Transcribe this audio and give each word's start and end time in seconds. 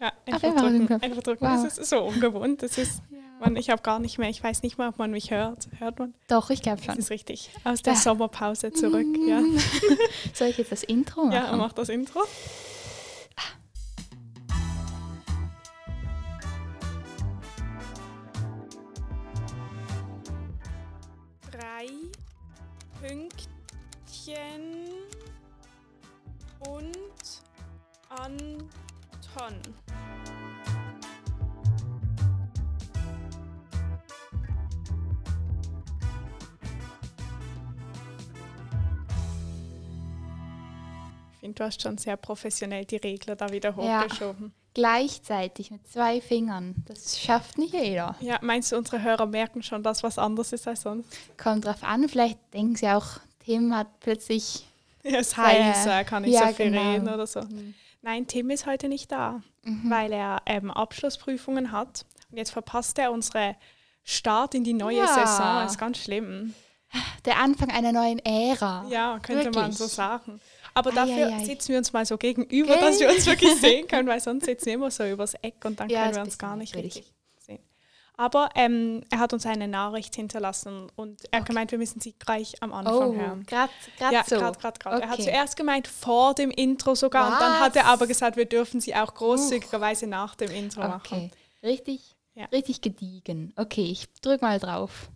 Ja, 0.00 0.12
Ach, 0.12 0.32
einfach 0.34 0.48
einfach 0.48 0.62
drücken. 0.62 1.02
Einfach 1.02 1.22
drücken. 1.22 1.44
Wow. 1.44 1.62
Das 1.64 1.78
ist 1.78 1.90
so 1.90 1.98
ungewohnt. 2.04 2.62
Das 2.62 2.78
ist, 2.78 3.02
man, 3.40 3.56
ich 3.56 3.68
habe 3.70 3.82
gar 3.82 3.98
nicht 3.98 4.18
mehr, 4.18 4.30
ich 4.30 4.42
weiß 4.42 4.62
nicht 4.62 4.78
mal, 4.78 4.88
ob 4.88 4.98
man 4.98 5.10
mich 5.10 5.30
hört. 5.30 5.68
Hört 5.78 5.98
man? 5.98 6.14
Doch, 6.28 6.50
ich 6.50 6.62
glaube 6.62 6.78
Das 6.78 6.86
schon. 6.86 6.96
ist 6.98 7.10
richtig. 7.10 7.50
Aus 7.64 7.82
der 7.82 7.92
Ja. 7.94 7.98
Sommerpause 7.98 8.72
zurück. 8.72 9.06
Ja, 9.28 9.40
Soll 10.34 10.48
ich 10.48 10.58
jetzt 10.58 10.72
das 10.72 10.82
Intro 10.84 11.24
machen? 11.24 11.32
ja 11.32 11.54
mach 11.56 11.72
das 11.74 11.88
Intro. 11.90 12.20
Hast 41.70 41.82
schon 41.82 41.98
sehr 41.98 42.16
professionell 42.16 42.84
die 42.84 42.96
Regler 42.96 43.36
da 43.36 43.50
wieder 43.50 43.74
Ja. 43.78 44.02
hochgeschoben. 44.02 44.52
Gleichzeitig 44.74 45.70
mit 45.70 45.86
zwei 45.90 46.20
Fingern. 46.20 46.74
Das 46.86 47.18
schafft 47.20 47.58
nicht 47.58 47.74
jeder. 47.74 48.14
Ja. 48.20 48.38
meinst 48.42 48.72
du, 48.72 48.76
unsere 48.76 49.02
Hörer 49.02 49.26
merken 49.26 49.62
schon, 49.62 49.82
dass 49.82 50.02
was 50.02 50.18
anders 50.18 50.52
ist 50.52 50.66
als 50.68 50.82
sonst? 50.82 51.08
Kommt 51.36 51.64
drauf 51.64 51.82
an, 51.82 52.08
vielleicht 52.08 52.38
denken 52.52 52.76
sie 52.76 52.88
auch, 52.88 53.06
Tim 53.44 53.74
hat 53.74 54.00
plötzlich. 54.00 54.66
Ja, 55.02 55.18
es 55.18 55.36
heiß, 55.36 55.86
er 55.86 56.04
kann 56.04 56.22
nicht 56.22 56.34
ja, 56.34 56.48
so 56.48 56.54
viel 56.54 56.70
genau. 56.70 56.90
reden 56.92 57.08
oder 57.08 57.26
so. 57.26 57.40
Nein, 58.02 58.26
Tim 58.26 58.50
ist 58.50 58.66
heute 58.66 58.88
nicht 58.88 59.10
da, 59.10 59.40
Mhm. 59.64 59.90
weil 59.90 60.12
er 60.12 60.42
ähm, 60.46 60.70
Abschlussprüfungen 60.70 61.72
hat. 61.72 62.04
Und 62.30 62.36
jetzt 62.36 62.50
verpasst 62.50 62.98
er 62.98 63.10
unsere 63.12 63.56
Start 64.04 64.54
in 64.54 64.62
die 64.64 64.72
neue 64.74 64.98
Ja. 64.98 65.06
Saison. 65.06 65.62
Das 65.62 65.72
ist 65.72 65.78
ganz 65.78 65.98
schlimm. 65.98 66.54
Der 67.24 67.38
Anfang 67.38 67.70
einer 67.70 67.92
neuen 67.92 68.18
Ära. 68.20 68.84
Ja, 68.90 69.18
könnte 69.20 69.50
man 69.52 69.70
so 69.72 69.80
Wirklich? 69.80 69.92
sagen. 69.94 70.40
Aber 70.74 70.90
Ei, 70.90 70.94
dafür 70.94 71.26
ei, 71.28 71.34
ei. 71.40 71.44
sitzen 71.44 71.68
wir 71.70 71.78
uns 71.78 71.92
mal 71.92 72.06
so 72.06 72.16
gegenüber, 72.18 72.74
Gell? 72.74 72.80
dass 72.80 73.00
wir 73.00 73.10
uns 73.10 73.26
wirklich 73.26 73.54
sehen 73.60 73.86
können, 73.88 74.08
weil 74.08 74.20
sonst 74.20 74.44
sitzen 74.46 74.66
wir 74.66 74.74
immer 74.74 74.90
so 74.90 75.04
übers 75.04 75.34
Eck 75.34 75.64
und 75.64 75.80
dann 75.80 75.88
Ja, 75.88 76.02
können 76.04 76.14
wir 76.16 76.22
uns 76.22 76.38
gar 76.38 76.56
nicht 76.56 76.74
richtig 76.76 77.12
sehen. 77.38 77.60
Aber 78.16 78.50
ähm, 78.54 79.02
er 79.10 79.18
hat 79.18 79.32
uns 79.32 79.46
eine 79.46 79.66
Nachricht 79.66 80.14
hinterlassen 80.14 80.90
und 80.94 81.22
er 81.32 81.38
hat 81.38 81.42
Okay. 81.44 81.52
gemeint, 81.52 81.70
wir 81.70 81.78
müssen 81.78 82.00
sie 82.00 82.12
gleich 82.12 82.62
am 82.62 82.72
Anfang 82.74 83.12
Oh, 83.12 83.14
hören. 83.16 83.46
gerade 83.46 83.72
Ja, 84.10 84.22
so. 84.24 84.36
gerade, 84.36 84.58
gerade, 84.58 84.78
gerade. 84.78 85.02
Er 85.02 85.08
hat 85.08 85.14
Okay. 85.20 85.24
zuerst 85.30 85.56
gemeint 85.56 85.88
vor 85.88 86.34
dem 86.34 86.50
Intro 86.50 86.94
sogar 86.94 87.32
und 87.32 87.40
dann 87.40 87.58
hat 87.60 87.76
er 87.76 87.84
Was? 87.84 87.90
aber 87.92 88.06
gesagt, 88.06 88.36
wir 88.36 88.44
dürfen 88.44 88.80
sie 88.80 88.94
auch 88.94 89.14
großzügigerweise 89.14 90.06
nach 90.06 90.34
dem 90.34 90.50
Intro 90.50 90.82
machen. 90.82 91.00
Okay, 91.06 91.30
richtig, 91.62 92.14
Ja. 92.34 92.44
richtig 92.46 92.82
gediegen. 92.82 93.54
Okay, 93.56 93.84
ich 93.90 94.06
drück 94.20 94.42
mal 94.42 94.58
drauf. 94.60 95.10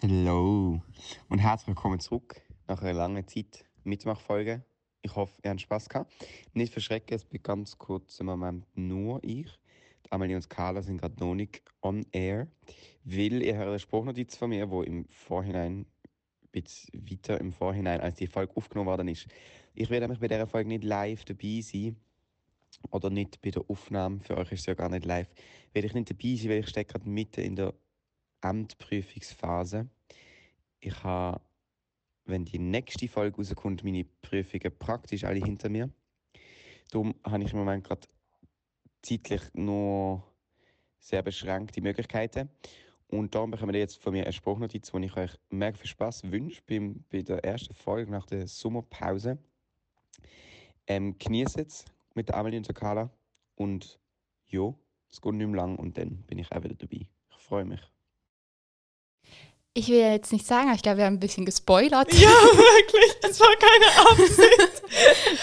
Hallo 0.00 0.80
und 1.28 1.38
herzlich 1.40 1.68
willkommen 1.68 1.98
zurück 1.98 2.40
nach 2.68 2.80
einer 2.80 2.92
langen 2.92 3.26
Zeit 3.26 3.64
Mitmachfolge. 3.84 4.64
Ich 5.02 5.14
hoffe, 5.14 5.38
ihr 5.44 5.50
habt 5.50 5.60
Spaß 5.60 5.88
gehabt. 5.88 6.12
Nicht 6.54 6.72
verschrecken, 6.72 7.14
es 7.14 7.24
bin 7.24 7.42
ganz 7.42 7.78
kurz 7.78 8.18
im 8.20 8.26
Moment 8.26 8.66
nur 8.74 9.22
ich. 9.22 9.48
Amelie 10.10 10.36
und 10.36 10.48
Carla 10.48 10.82
sind 10.82 11.00
gerade 11.00 11.18
noch 11.18 11.34
nicht 11.34 11.62
on 11.82 12.06
air, 12.12 12.48
weil 13.04 13.42
ihr 13.42 13.56
hört 13.56 13.68
eine 13.68 13.78
Spruchnotiz 13.78 14.36
von 14.36 14.50
mir, 14.50 14.70
wo 14.70 14.82
im 14.82 15.06
Vorhinein, 15.08 15.86
ein 16.42 16.48
bisschen 16.52 17.10
weiter 17.10 17.40
im 17.40 17.52
Vorhinein, 17.52 18.00
als 18.00 18.16
die 18.16 18.26
Folge 18.26 18.56
aufgenommen 18.56 18.88
worden 18.88 19.08
ist. 19.08 19.26
Ich 19.74 19.90
werde 19.90 20.04
nämlich 20.04 20.20
bei 20.20 20.28
dieser 20.28 20.46
Folge 20.46 20.68
nicht 20.68 20.84
live 20.84 21.24
dabei 21.24 21.60
sein 21.60 21.96
oder 22.90 23.10
nicht 23.10 23.40
bei 23.42 23.50
der 23.50 23.64
Aufnahme. 23.68 24.20
Für 24.20 24.36
euch 24.36 24.52
ist 24.52 24.60
es 24.60 24.66
ja 24.66 24.74
gar 24.74 24.88
nicht 24.88 25.04
live. 25.04 25.28
Werde 25.72 25.86
ich 25.86 25.94
nicht 25.94 26.10
dabei 26.10 26.36
sein, 26.36 26.50
weil 26.50 26.60
ich 26.60 26.68
stecke 26.68 26.92
gerade 26.92 27.08
mitten 27.08 27.40
in 27.40 27.56
der 27.56 27.74
Amtprüfungsphase. 28.40 29.88
Ich 30.80 31.02
habe, 31.02 31.40
wenn 32.24 32.44
die 32.44 32.58
nächste 32.58 33.08
Folge 33.08 33.36
rauskommt, 33.36 33.84
meine 33.84 34.04
Prüfungen 34.22 34.72
praktisch 34.78 35.24
alle 35.24 35.44
hinter 35.44 35.68
mir. 35.68 35.90
Darum 36.90 37.14
habe 37.24 37.44
ich 37.44 37.52
im 37.52 37.58
Moment 37.58 37.84
gerade 37.84 38.06
zeitlich 39.02 39.42
nur 39.52 40.22
sehr 40.98 41.22
beschränkte 41.22 41.80
Möglichkeiten. 41.80 42.48
Und 43.08 43.34
darum 43.34 43.50
bekommt 43.50 43.74
ihr 43.74 43.80
jetzt 43.80 44.02
von 44.02 44.12
mir 44.12 44.24
eine 44.24 44.32
Spruchnotiz, 44.32 44.92
wo 44.92 44.98
ich 44.98 45.16
euch 45.16 45.32
mega 45.50 45.76
viel 45.76 45.88
Spaß 45.88 46.30
wünsche 46.30 46.62
beim, 46.66 47.04
bei 47.10 47.22
der 47.22 47.44
ersten 47.44 47.74
Folge 47.74 48.10
nach 48.10 48.26
der 48.26 48.48
Sommerpause. 48.48 49.38
Ähm, 50.86 51.16
genießt 51.18 51.58
es 51.58 51.84
mit 52.14 52.28
der 52.28 52.36
Amelie 52.36 52.58
und 52.58 52.66
der 52.66 52.74
Carla. 52.74 53.10
Und 53.54 54.00
ja, 54.48 54.74
es 55.10 55.20
geht 55.20 55.34
nicht 55.34 55.46
mehr 55.46 55.56
lang 55.56 55.76
und 55.76 55.96
dann 55.96 56.22
bin 56.22 56.38
ich 56.38 56.50
auch 56.50 56.62
wieder 56.64 56.74
dabei. 56.74 57.06
Ich 57.30 57.36
freue 57.38 57.64
mich. 57.64 57.93
Ich 59.76 59.88
will 59.88 59.98
jetzt 59.98 60.32
nicht 60.32 60.46
sagen, 60.46 60.68
aber 60.68 60.76
ich 60.76 60.82
glaube, 60.82 60.98
wir 60.98 61.04
haben 61.06 61.14
ein 61.14 61.20
bisschen 61.20 61.44
gespoilert. 61.44 62.12
Ja, 62.14 62.28
wirklich. 62.28 63.12
Es 63.22 63.40
war 63.40 63.48
keine 63.56 64.08
Absicht. 64.10 64.82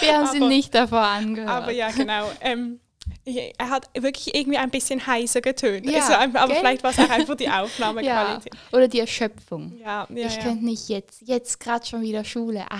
Wir 0.00 0.16
haben 0.18 0.26
sie 0.28 0.38
Aber- 0.38 0.48
nicht 0.48 0.74
davor 0.74 1.00
angehört. 1.02 1.50
Aber 1.50 1.70
ja, 1.70 1.90
genau. 1.90 2.30
Ähm, 2.40 2.80
er 3.26 3.68
hat 3.68 3.90
wirklich 3.94 4.34
irgendwie 4.34 4.56
ein 4.56 4.70
bisschen 4.70 5.06
heißer 5.06 5.42
getönt. 5.42 5.84
Ja, 5.88 6.00
also, 6.00 6.14
einfach- 6.14 6.40
aber 6.40 6.52
gell? 6.54 6.60
vielleicht 6.60 6.82
war 6.82 6.90
es 6.92 6.98
auch 6.98 7.10
einfach 7.10 7.34
die 7.36 7.44
ja. 7.52 7.62
Aufnahmequalität. 7.62 8.54
Oder 8.72 8.88
die 8.88 9.00
Erschöpfung. 9.00 9.78
Ja, 9.78 10.08
ja, 10.08 10.26
ich 10.26 10.36
ja. 10.36 10.42
könnte 10.42 10.64
nicht 10.64 10.88
jetzt, 10.88 11.20
jetzt 11.28 11.60
gerade 11.60 11.84
schon 11.84 12.00
wieder 12.00 12.24
Schule. 12.24 12.64
Ah, 12.70 12.78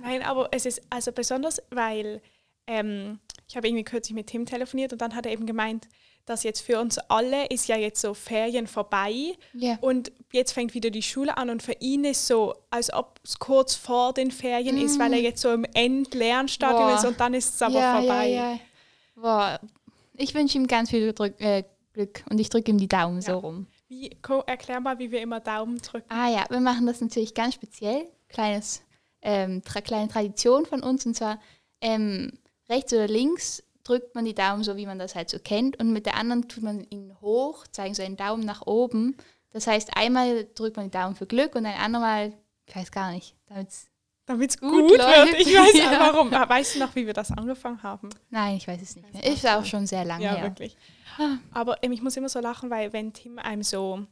Nein, 0.00 0.22
aber 0.22 0.48
es 0.52 0.64
ist 0.64 0.80
also 0.88 1.12
besonders, 1.12 1.60
weil 1.70 2.22
ähm, 2.66 3.20
ich 3.46 3.56
habe 3.56 3.68
irgendwie 3.68 3.84
kürzlich 3.84 4.14
mit 4.14 4.28
Tim 4.28 4.46
telefoniert 4.46 4.92
und 4.94 5.02
dann 5.02 5.14
hat 5.14 5.26
er 5.26 5.32
eben 5.32 5.44
gemeint, 5.44 5.86
dass 6.26 6.42
jetzt 6.42 6.60
für 6.60 6.80
uns 6.80 6.98
alle 6.98 7.46
ist 7.46 7.68
ja 7.68 7.76
jetzt 7.76 8.00
so 8.00 8.14
Ferien 8.14 8.66
vorbei 8.66 9.34
ja. 9.52 9.78
und 9.80 10.10
jetzt 10.32 10.52
fängt 10.52 10.74
wieder 10.74 10.90
die 10.90 11.02
Schule 11.02 11.36
an 11.36 11.50
und 11.50 11.62
für 11.62 11.76
ihn 11.80 12.04
ist 12.04 12.26
so, 12.26 12.54
als 12.70 12.92
ob 12.92 13.20
es 13.24 13.38
kurz 13.38 13.74
vor 13.74 14.12
den 14.14 14.30
Ferien 14.30 14.78
ist, 14.78 14.98
weil 14.98 15.12
er 15.12 15.20
jetzt 15.20 15.42
so 15.42 15.52
im 15.52 15.64
Endlernstadium 15.74 16.84
Mm. 16.84 16.94
Ist 16.94 17.04
und 17.04 17.20
dann 17.20 17.34
ist 17.34 17.54
es 17.54 17.62
aber 17.62 17.78
ja, 17.78 17.98
vorbei. 17.98 18.28
Ja, 18.28 18.52
ja. 18.52 18.58
Boah, 19.14 19.60
ich 20.14 20.34
wünsche 20.34 20.58
ihm 20.58 20.66
ganz 20.66 20.90
viel 20.90 21.12
Drück, 21.12 21.40
äh, 21.40 21.64
Glück 21.92 22.24
und 22.30 22.40
ich 22.40 22.48
drücke 22.48 22.70
ihm 22.70 22.78
die 22.78 22.88
Daumen 22.88 23.20
so 23.20 23.38
rum. 23.38 23.66
Wie, 23.88 24.10
erklär 24.46 24.80
mal, 24.80 24.98
wie 24.98 25.10
wir 25.10 25.20
immer 25.20 25.40
Daumen 25.40 25.78
drücken. 25.78 26.10
Ah 26.10 26.28
ja, 26.28 26.46
wir 26.48 26.60
machen 26.60 26.86
das 26.86 27.00
natürlich 27.00 27.34
ganz 27.34 27.54
speziell. 27.54 28.08
Kleines, 28.28 28.82
ähm, 29.22 29.62
tra 29.62 29.80
kleine 29.80 30.08
Tradition 30.08 30.66
von 30.66 30.82
uns 30.82 31.06
und 31.06 31.14
zwar 31.14 31.40
ähm, 31.80 32.32
rechts 32.68 32.92
oder 32.92 33.06
links 33.06 33.62
drückt 33.84 34.14
man 34.14 34.24
die 34.24 34.34
Daumen 34.34 34.64
so, 34.64 34.76
wie 34.76 34.86
man 34.86 34.98
das 34.98 35.14
halt 35.14 35.30
so 35.30 35.38
kennt 35.38 35.78
und 35.78 35.92
mit 35.92 36.06
der 36.06 36.16
anderen 36.16 36.48
tut 36.48 36.62
man 36.64 36.84
ihn 36.90 37.14
hoch, 37.20 37.66
zeigen 37.68 37.94
so 37.94 38.02
einen 38.02 38.16
Daumen 38.16 38.44
nach 38.44 38.66
oben. 38.66 39.16
Das 39.52 39.66
heißt, 39.66 39.96
einmal 39.96 40.46
drückt 40.54 40.76
man 40.76 40.86
die 40.86 40.90
Daumen 40.90 41.14
für 41.14 41.26
Glück 41.26 41.54
und 41.54 41.64
ein 41.66 41.78
andermal, 41.78 42.32
ich 42.66 42.74
weiß 42.74 42.90
gar 42.90 43.12
nicht, 43.12 43.36
Damit 44.26 44.50
es 44.50 44.58
Gut 44.58 44.70
gut, 44.72 44.90
wird. 44.92 45.02
läuft. 45.02 45.34
Ich 45.40 45.54
weiß 45.54 45.74
Ja. 45.78 46.00
warum. 46.00 46.32
Ah, 46.32 46.48
Weißt 46.48 46.74
du 46.74 46.78
noch, 46.80 46.94
wie 46.96 47.06
wir 47.06 47.12
das 47.12 47.30
angefangen 47.30 47.82
haben? 47.82 48.08
Nein, 48.30 48.56
ich 48.56 48.66
weiß 48.66 48.80
es 48.82 48.96
nicht 48.96 49.12
mehr. 49.12 49.22
Ist 49.32 49.46
auch 49.46 49.64
schon 49.66 49.86
sehr 49.86 50.04
lange 50.04 50.24
Ja, 50.24 50.34
her. 50.36 50.44
wirklich. 50.44 50.76
Ah. 51.18 51.36
Aber 51.52 51.76
ähm, 51.82 51.92
ich 51.92 52.00
muss 52.02 52.16
immer 52.16 52.28
so 52.30 52.40
lachen, 52.40 52.70
weil 52.70 52.92
wenn 52.94 53.12
Tim 53.12 53.38
einem 53.38 53.62
so 53.62 54.06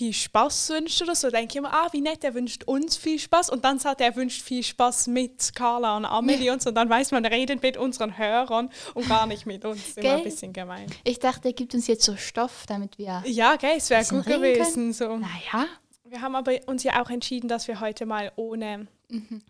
viel 0.00 0.14
Spaß 0.14 0.70
wünscht 0.70 1.02
oder 1.02 1.14
so, 1.14 1.28
denke 1.28 1.48
ich 1.50 1.56
immer, 1.56 1.74
ah, 1.74 1.88
wie 1.92 2.00
nett, 2.00 2.24
er 2.24 2.32
wünscht 2.32 2.64
uns 2.64 2.96
viel 2.96 3.18
Spaß. 3.18 3.50
Und 3.50 3.66
dann 3.66 3.78
sagt 3.78 4.00
er, 4.00 4.06
er 4.06 4.16
wünscht 4.16 4.40
viel 4.40 4.62
Spaß 4.62 5.08
mit 5.08 5.54
Carla 5.54 5.94
und 5.98 6.06
Amelie 6.06 6.50
und 6.50 6.62
so. 6.62 6.70
Und 6.70 6.74
dann 6.76 6.88
weiß 6.88 7.10
man, 7.10 7.22
er 7.22 7.30
redet 7.30 7.62
mit 7.62 7.76
unseren 7.76 8.16
Hörern 8.16 8.70
und 8.94 9.06
gar 9.10 9.26
nicht 9.26 9.44
mit 9.44 9.62
uns. 9.66 9.98
Immer 9.98 10.14
ein 10.14 10.24
bisschen 10.24 10.54
gemein. 10.54 10.86
Ich 11.04 11.18
dachte, 11.18 11.48
er 11.48 11.52
gibt 11.52 11.74
uns 11.74 11.86
jetzt 11.86 12.04
so 12.04 12.16
Stoff, 12.16 12.64
damit 12.66 12.96
wir. 12.96 13.22
Ja, 13.26 13.56
gell, 13.56 13.74
es 13.76 13.90
wäre 13.90 14.02
gut 14.06 14.24
gewesen. 14.24 14.94
So. 14.94 15.18
Naja. 15.18 15.66
Wir 16.10 16.20
haben 16.22 16.34
aber 16.34 16.52
uns 16.66 16.82
ja 16.82 17.00
auch 17.02 17.08
entschieden, 17.08 17.48
dass 17.48 17.68
wir 17.68 17.80
heute 17.80 18.04
mal 18.04 18.32
ohne 18.36 18.86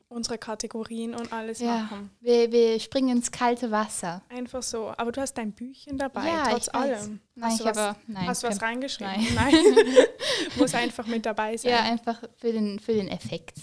unsere 0.08 0.38
Kategorien 0.38 1.14
und 1.14 1.32
alles 1.32 1.60
Mhm. 1.60 1.66
Ja. 1.66 1.76
machen. 1.78 2.10
Wir, 2.20 2.50
wir 2.52 2.80
springen 2.80 3.16
ins 3.16 3.30
kalte 3.30 3.70
Wasser. 3.70 4.22
Einfach 4.30 4.62
so. 4.62 4.92
Aber 4.96 5.12
du 5.12 5.20
hast 5.20 5.34
dein 5.34 5.52
Büchchen 5.52 5.98
dabei, 5.98 6.26
Ja, 6.28 6.44
trotz 6.48 6.68
allem. 6.68 7.20
Nein, 7.34 7.50
hast 7.50 7.54
ich 7.60 7.64
du 7.66 7.70
was, 7.70 7.76
habe- 7.78 7.98
nein, 8.06 8.26
hast 8.26 8.42
du 8.42 8.48
was 8.48 8.62
reingeschrieben? 8.62 9.34
nein. 9.34 9.52
Nein. 9.52 9.54
Muss 10.58 10.74
einfach 10.74 11.06
mit 11.06 11.26
dabei 11.26 11.56
sein. 11.58 11.72
Ja, 11.72 11.80
einfach 11.82 12.22
für 12.38 12.52
den, 12.52 12.78
für 12.78 12.92
den 12.94 13.08
Effekt. 13.08 13.58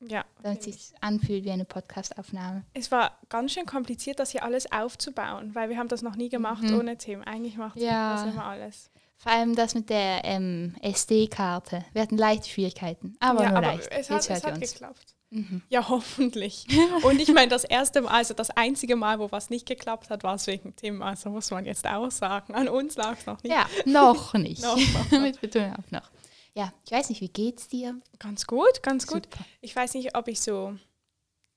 ja 0.00 0.24
Damit 0.42 0.62
finde 0.62 0.76
es 0.78 0.88
sich 0.88 1.02
anfühlt 1.02 1.44
wie 1.44 1.50
eine 1.50 1.64
Podcastaufnahme. 1.66 2.64
Es 2.72 2.90
war 2.90 3.18
ganz 3.28 3.52
schön 3.52 3.66
kompliziert, 3.66 4.18
das 4.20 4.30
hier 4.30 4.42
alles 4.42 4.70
aufzubauen, 4.72 5.54
weil 5.54 5.68
wir 5.68 5.76
haben 5.78 5.88
das 5.88 6.00
noch 6.02 6.16
nie 6.16 6.28
gemacht 6.30 6.64
ohne 6.64 6.96
Tim. 6.96 7.20
Eigentlich 7.22 7.56
macht 7.58 7.76
Mhm. 7.76 7.82
Ja. 7.82 8.14
das 8.24 8.32
immer 8.32 8.44
alles. 8.46 8.90
Vor 9.24 9.32
allem 9.32 9.54
das 9.56 9.74
mit 9.74 9.88
der 9.88 10.22
ähm, 10.24 10.76
SD-Karte. 10.82 11.82
Wir 11.94 12.02
hatten 12.02 12.18
leichte 12.18 12.46
Schwierigkeiten, 12.50 13.16
aber 13.20 13.42
ja, 13.42 13.48
nur 13.48 13.58
aber 13.58 13.66
leicht. 13.68 13.88
es 13.90 14.08
Jetzt 14.08 14.10
hat, 14.10 14.20
es 14.20 14.28
hört 14.28 14.44
ihr 14.44 14.52
hat 14.52 14.60
geklappt. 14.60 15.14
Mhm. 15.30 15.62
Ja, 15.70 15.88
hoffentlich. 15.88 16.66
Und 17.02 17.20
ich 17.20 17.32
meine, 17.32 17.48
das 17.48 17.64
erste 17.64 18.02
Mal, 18.02 18.10
also 18.10 18.34
das 18.34 18.50
einzige 18.50 18.96
Mal, 18.96 19.18
wo 19.18 19.32
was 19.32 19.48
nicht 19.48 19.66
geklappt 19.66 20.10
hat, 20.10 20.22
war 20.24 20.34
es 20.34 20.46
wegen 20.46 20.76
Tim. 20.76 21.00
Also 21.00 21.30
muss 21.30 21.50
man 21.50 21.64
jetzt 21.64 21.86
auch 21.86 22.10
sagen. 22.10 22.54
An 22.54 22.68
uns 22.68 22.96
lag 22.96 23.18
es 23.18 23.24
noch 23.24 23.42
nicht. 23.42 23.50
Ja, 23.52 23.66
noch 23.86 24.34
nicht. 24.34 24.62
Noch, 24.62 24.76
noch, 24.76 25.10
noch. 25.10 25.20
mit 25.22 25.40
Betonung 25.40 25.74
auf 25.74 25.90
noch. 25.90 26.10
Ja, 26.52 26.72
ich 26.84 26.92
weiß 26.92 27.08
nicht, 27.08 27.22
wie 27.22 27.30
geht's 27.30 27.66
dir? 27.66 27.98
Ganz 28.18 28.46
gut, 28.46 28.82
ganz 28.82 29.06
gut. 29.06 29.24
Super. 29.24 29.44
Ich 29.62 29.74
weiß 29.74 29.94
nicht, 29.94 30.14
ob 30.16 30.28
ich 30.28 30.40
so, 30.42 30.76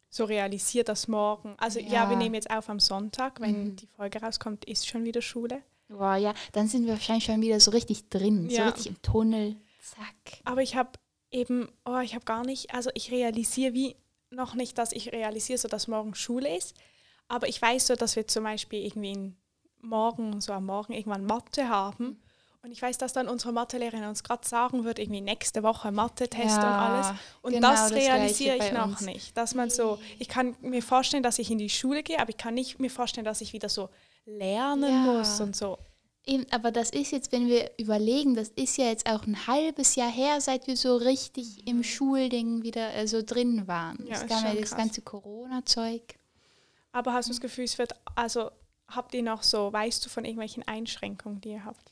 so 0.10 0.24
realisiert, 0.24 0.88
dass 0.90 1.10
morgen, 1.10 1.54
also 1.60 1.80
ja, 1.80 1.88
Ja. 2.06 2.10
wir 2.10 2.16
nehmen 2.18 2.34
jetzt 2.34 2.50
auf 2.50 2.70
am 2.70 2.80
Sonntag, 2.80 3.42
wenn 3.42 3.64
Mhm. 3.72 3.76
die 3.76 3.88
Folge 3.88 4.22
rauskommt, 4.22 4.64
ist 4.66 4.88
schon 4.88 5.04
wieder 5.04 5.22
Schule. 5.22 5.62
Boah, 5.90 6.16
ja, 6.16 6.34
dann 6.52 6.68
sind 6.68 6.86
wir 6.86 6.94
wahrscheinlich 6.94 7.26
schon 7.26 7.42
wieder 7.42 7.60
so 7.60 7.72
richtig 7.72 8.10
drin, 8.10 8.50
so 8.50 8.56
Ja. 8.58 8.66
richtig 8.68 8.88
im 8.88 9.02
Tunnel. 9.02 9.56
Zack. 9.82 10.42
Aber 10.44 10.62
ich 10.62 10.76
habe 10.76 10.92
eben, 11.32 11.70
oh, 11.86 12.00
ich 12.00 12.14
habe 12.14 12.26
gar 12.26 12.46
nicht, 12.46 12.74
also 12.74 12.90
ich 12.94 13.12
realisiere 13.12 13.74
wie 13.74 13.96
noch 14.30 14.54
nicht, 14.54 14.78
dass 14.78 14.92
ich 14.92 15.14
realisiere, 15.14 15.58
so 15.58 15.68
dass 15.70 15.88
morgen 15.88 16.14
Schule 16.16 16.56
ist. 16.58 16.76
Aber 17.30 17.48
ich 17.48 17.62
weiß 17.62 17.88
so, 17.88 17.96
dass 17.96 18.16
wir 18.16 18.28
zum 18.28 18.44
Beispiel 18.44 18.86
irgendwie 18.86 19.12
in 19.12 19.38
morgen, 19.82 20.42
so 20.42 20.52
am 20.54 20.66
Morgen 20.66 20.94
irgendwann 20.94 21.26
Mathe 21.26 21.70
haben. 21.70 22.22
Und 22.64 22.72
ich 22.72 22.82
weiß, 22.82 22.98
dass 22.98 23.14
dann 23.14 23.30
unsere 23.30 23.54
Mathelehrerin 23.54 24.04
uns 24.06 24.24
gerade 24.24 24.46
sagen 24.46 24.84
wird, 24.84 25.00
irgendwie 25.00 25.22
nächste 25.22 25.64
Woche 25.64 25.92
Mathe-Test 25.92 26.58
und 26.58 26.66
alles. 26.66 27.08
Und 27.42 27.54
genau 27.54 27.70
das 27.70 27.84
das 27.90 27.92
realisiere 27.94 28.58
ich 28.58 28.72
noch 28.74 28.88
uns. 28.88 29.02
nicht. 29.02 29.38
Dass 29.38 29.56
man 29.56 29.70
so, 29.70 30.00
ich 30.20 30.28
kann 30.28 30.56
mir 30.62 30.82
vorstellen, 30.84 31.24
dass 31.24 31.40
ich 31.40 31.50
in 31.50 31.60
die 31.60 31.70
Schule 31.70 32.04
gehe, 32.04 32.20
aber 32.20 32.30
ich 32.32 32.38
kann 32.38 32.56
nicht 32.56 32.80
mir 32.80 32.90
vorstellen, 32.90 33.24
dass 33.24 33.40
ich 33.40 33.54
wieder 33.54 33.70
so 33.70 33.90
lernen 34.28 34.92
Ja. 34.92 35.14
muss 35.14 35.40
und 35.40 35.56
so. 35.56 35.78
Eben, 36.26 36.46
aber 36.52 36.72
das 36.72 36.90
ist 36.90 37.12
jetzt, 37.12 37.32
wenn 37.32 37.48
wir 37.48 37.72
überlegen, 37.78 38.36
das 38.36 38.50
ist 38.50 38.78
ja 38.78 38.86
jetzt 38.86 39.10
auch 39.10 39.26
ein 39.26 39.48
halbes 39.48 39.96
Jahr 39.96 40.12
her, 40.12 40.42
seit 40.42 40.68
wir 40.68 40.76
so 40.76 40.98
richtig 40.98 41.66
im 41.66 41.84
Schulding 41.84 42.64
wieder 42.64 42.94
äh, 42.96 43.08
so 43.08 43.22
drin 43.24 43.66
waren. 43.68 44.06
Ja, 44.06 44.16
es 44.16 44.24
ist 44.24 44.30
kam 44.30 44.44
ja 44.44 44.54
das 44.54 44.70
krass. 44.72 44.78
ganze 44.78 45.02
Corona-Zeug. 45.02 46.02
Aber 46.92 47.14
hast 47.14 47.30
du 47.30 47.32
das 47.32 47.40
Gefühl, 47.40 47.64
es 47.64 47.78
wird, 47.78 47.94
also 48.16 48.52
habt 48.90 49.14
ihr 49.14 49.24
noch 49.24 49.42
so, 49.44 49.72
weißt 49.72 50.06
du 50.06 50.10
von 50.10 50.26
irgendwelchen 50.26 50.68
Einschränkungen, 50.68 51.40
die 51.40 51.50
ihr 51.52 51.64
habt? 51.64 51.92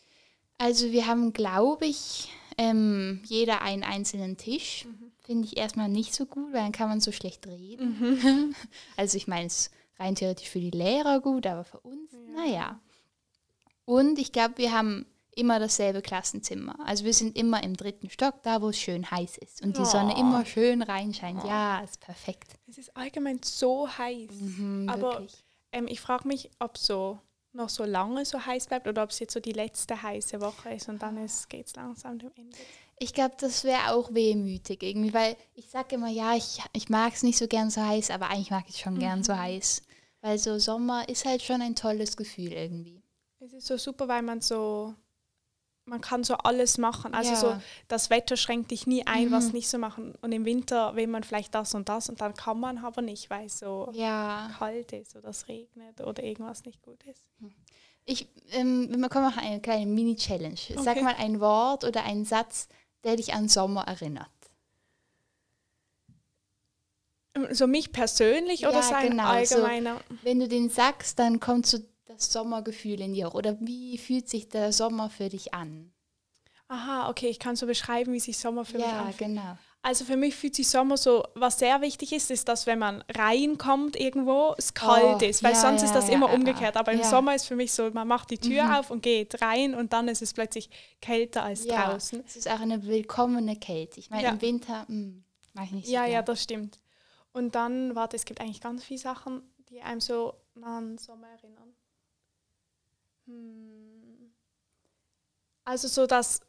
Also 0.58 0.92
wir 0.92 1.08
haben, 1.08 1.32
glaube 1.32 1.86
ich, 1.86 2.30
ähm, 2.58 3.22
jeder 3.26 3.62
einen 3.62 3.84
einzelnen 3.84 4.36
Tisch. 4.36 4.86
Finde 5.24 5.48
ich 5.48 5.58
erstmal 5.58 5.90
nicht 5.90 6.14
so 6.14 6.26
gut, 6.26 6.52
weil 6.54 6.62
dann 6.64 6.72
kann 6.72 6.90
man 6.90 7.00
so 7.02 7.12
schlecht 7.14 7.48
reden. 7.48 8.54
also 8.98 9.16
ich 9.18 9.28
meine, 9.28 9.48
es 9.48 9.72
rein 9.98 10.16
theoretisch 10.16 10.50
für 10.50 10.60
die 10.60 10.72
Lehrer 10.72 11.20
gut, 11.22 11.48
aber 11.48 11.64
für 11.64 11.80
uns, 11.80 12.12
naja. 12.36 12.80
Und 13.86 14.18
ich 14.20 14.32
glaube, 14.32 14.58
wir 14.58 14.72
haben 14.74 15.06
immer 15.36 15.60
dasselbe 15.60 16.02
Klassenzimmer. 16.02 16.76
Also 16.86 17.04
wir 17.04 17.14
sind 17.14 17.38
immer 17.38 17.62
im 17.62 17.76
dritten 17.76 18.10
Stock, 18.10 18.42
da 18.44 18.62
wo 18.62 18.70
es 18.70 18.80
schön 18.80 19.10
heiß 19.12 19.38
ist 19.38 19.62
und 19.62 19.78
die 19.78 19.86
Sonne 19.86 20.14
Oh. 20.16 20.20
immer 20.20 20.46
schön 20.46 20.82
reinscheint. 20.82 21.44
Ja, 21.44 21.82
ist 21.82 22.00
perfekt. 22.00 22.54
Es 22.68 22.78
ist 22.78 22.96
allgemein 22.96 23.42
so 23.44 23.88
heiß. 23.88 24.32
Mhm, 24.32 24.88
Aber 24.90 25.28
ähm, 25.74 25.88
ich 25.88 26.00
frage 26.00 26.28
mich, 26.28 26.50
ob 26.60 26.78
so 26.78 27.20
noch 27.52 27.70
so 27.70 27.84
lange 27.84 28.26
so 28.26 28.46
heiß 28.46 28.68
bleibt 28.68 28.88
oder 28.88 29.04
ob 29.04 29.12
es 29.12 29.20
jetzt 29.20 29.34
so 29.34 29.40
die 29.40 29.52
letzte 29.54 30.02
heiße 30.02 30.40
Woche 30.42 30.74
ist 30.74 30.88
und 30.90 31.02
dann 31.02 31.16
geht 31.50 31.68
es 31.68 31.76
langsam 31.76 32.18
dem 32.20 32.32
Ende. 32.36 32.58
Ich 32.98 33.14
glaube, 33.14 33.36
das 33.40 33.64
wäre 33.66 33.92
auch 33.94 34.14
wehmütig 34.14 34.82
irgendwie, 34.82 35.14
weil 35.14 35.36
ich 35.54 35.70
sage 35.70 35.96
immer, 35.96 36.10
ja, 36.10 36.34
ich, 36.36 36.62
ich 36.74 36.88
mag 36.90 37.14
es 37.14 37.24
nicht 37.24 37.38
so 37.38 37.48
gern 37.48 37.70
so 37.70 37.82
heiß, 37.82 38.10
aber 38.10 38.30
eigentlich 38.30 38.52
mag 38.52 38.66
ich 38.70 38.80
schon 38.80 39.00
gern 39.00 39.24
so 39.24 39.36
heiß. 39.36 39.82
Weil 40.22 40.38
so 40.40 40.58
Sommer 40.60 41.08
ist 41.10 41.26
halt 41.26 41.44
schon 41.44 41.62
ein 41.62 41.76
tolles 41.76 42.16
Gefühl 42.16 42.54
irgendwie. 42.54 43.04
Es 43.40 43.54
ist 43.54 43.68
so 43.68 43.78
super, 43.78 44.08
weil 44.08 44.22
man 44.22 44.40
so, 44.42 44.96
man 45.84 46.00
kann 46.02 46.24
so 46.24 46.36
alles 46.36 46.78
machen. 46.78 47.14
Also 47.14 47.34
Ja. 47.34 47.36
so, 47.36 47.64
das 47.90 48.10
Wetter 48.10 48.38
schränkt 48.38 48.72
dich 48.72 48.88
nie 48.88 49.06
ein, 49.06 49.30
was 49.32 49.48
Mhm. 49.48 49.52
nicht 49.54 49.68
so 49.68 49.78
machen. 49.78 50.16
Und 50.22 50.32
im 50.32 50.46
Winter 50.46 50.96
will 50.96 51.08
man 51.08 51.24
vielleicht 51.24 51.54
das 51.54 51.76
und 51.76 51.90
das 51.90 52.08
und 52.10 52.22
dann 52.22 52.34
kann 52.34 52.60
man 52.60 52.78
aber 52.78 53.02
nicht, 53.02 53.30
weil 53.30 53.48
es 53.48 53.60
so 53.60 53.92
Ja. 53.94 54.56
kalt 54.58 54.94
ist 54.94 55.16
oder 55.18 55.30
es 55.30 55.48
regnet 55.50 56.00
oder 56.00 56.24
irgendwas 56.24 56.64
nicht 56.64 56.82
gut 56.82 57.04
ist. 57.04 57.28
Ich, 58.06 58.28
ähm, 58.52 58.88
wir 58.90 59.10
kommen 59.10 59.26
noch 59.26 59.38
eine 59.38 59.60
kleine 59.60 59.86
Mini-Challenge. 59.88 60.56
Sag 60.78 60.96
Okay. 60.96 61.04
mal 61.04 61.16
ein 61.18 61.40
Wort 61.40 61.84
oder 61.84 62.04
einen 62.04 62.24
Satz, 62.24 62.68
der 63.06 63.16
dich 63.16 63.34
an 63.34 63.48
Sommer 63.48 63.84
erinnert. 63.88 64.30
So 67.52 67.68
mich 67.68 67.92
persönlich 67.92 68.66
oder 68.66 68.76
Ja, 68.78 68.82
so 68.82 68.96
ein 68.96 69.10
genau, 69.12 69.24
so- 69.44 69.56
allgemeiner? 69.56 70.02
Wenn 70.24 70.40
du 70.40 70.48
den 70.48 70.70
sagst, 70.70 71.20
dann 71.20 71.40
kommt 71.40 71.66
so 71.66 71.80
das 72.06 72.32
Sommergefühl 72.32 73.02
in 73.02 73.14
dir. 73.14 73.28
hoch. 73.28 73.34
Oder 73.34 73.58
wie 73.60 73.98
fühlt 73.98 74.30
sich 74.30 74.48
der 74.48 74.72
Sommer 74.72 75.10
für 75.10 75.28
dich 75.30 75.54
an? 75.54 75.92
Aha, 76.68 77.10
okay, 77.10 77.28
ich 77.28 77.38
kann 77.40 77.56
so 77.56 77.68
beschreiben, 77.68 78.14
wie 78.14 78.20
sich 78.20 78.38
Sommer 78.38 78.64
für 78.66 78.78
mich 78.78 78.88
ja, 78.88 79.00
anfühlt. 79.02 79.18
genau. 79.32 79.58
Also 79.88 80.04
für 80.04 80.18
mich 80.18 80.36
fühlt 80.36 80.56
sich 80.56 80.68
Sommer 80.68 80.98
so, 80.98 81.24
was 81.36 81.60
sehr 81.60 81.80
wichtig 81.80 82.12
ist, 82.12 82.32
ist, 82.32 82.48
dass 82.48 82.66
wenn 82.66 82.80
man 82.80 83.04
reinkommt 83.14 83.96
irgendwo, 83.96 84.56
es 84.58 84.74
kalt 84.74 85.22
Oh, 85.22 85.26
ist, 85.26 85.44
weil 85.44 85.54
ja, 85.54 85.60
sonst 85.62 85.82
ja, 85.84 85.86
ist 85.90 85.94
das 85.94 86.08
ja, 86.08 86.16
immer 86.16 86.28
ja, 86.30 86.34
umgekehrt. 86.34 86.76
Aber 86.76 86.92
im 86.92 87.02
ja. 87.02 87.08
Sommer 87.08 87.36
ist 87.36 87.46
für 87.46 87.56
mich 87.56 87.72
so, 87.72 87.92
man 87.92 88.08
macht 88.08 88.32
die 88.32 88.40
Tür 88.40 88.64
Mhm. 88.64 88.72
auf 88.72 88.90
und 88.90 89.04
geht 89.04 89.44
rein 89.44 89.76
und 89.76 89.94
dann 89.94 90.08
ist 90.08 90.24
es 90.24 90.34
plötzlich 90.34 90.72
kälter 91.02 91.44
als 91.44 91.66
Ja, 91.66 91.90
draußen. 91.92 92.24
es 92.26 92.36
ist 92.36 92.50
auch 92.50 92.62
eine 92.62 92.84
willkommene 92.84 93.58
Kälte. 93.58 94.00
Ich 94.00 94.10
meine, 94.10 94.24
Ja. 94.24 94.30
im 94.32 94.42
Winter 94.42 94.88
hm, 94.88 95.24
mag 95.54 95.66
ich 95.66 95.72
nicht 95.74 95.86
so 95.86 95.94
Ja, 95.94 96.06
ja, 96.06 96.14
gern. 96.14 96.26
das 96.26 96.42
stimmt. 96.42 96.80
Und 97.32 97.54
dann, 97.54 97.94
warte, 97.94 98.16
es 98.16 98.26
gibt 98.26 98.42
eigentlich 98.42 98.62
ganz 98.62 98.84
viele 98.84 99.00
Sachen, 99.00 99.44
die 99.70 99.82
einem 99.82 100.02
so 100.02 100.34
an 100.64 100.98
Sommer 100.98 101.28
erinnern. 101.28 101.76
Hm. 103.28 104.34
Also 105.64 105.88
so, 105.88 106.08
dass, 106.08 106.42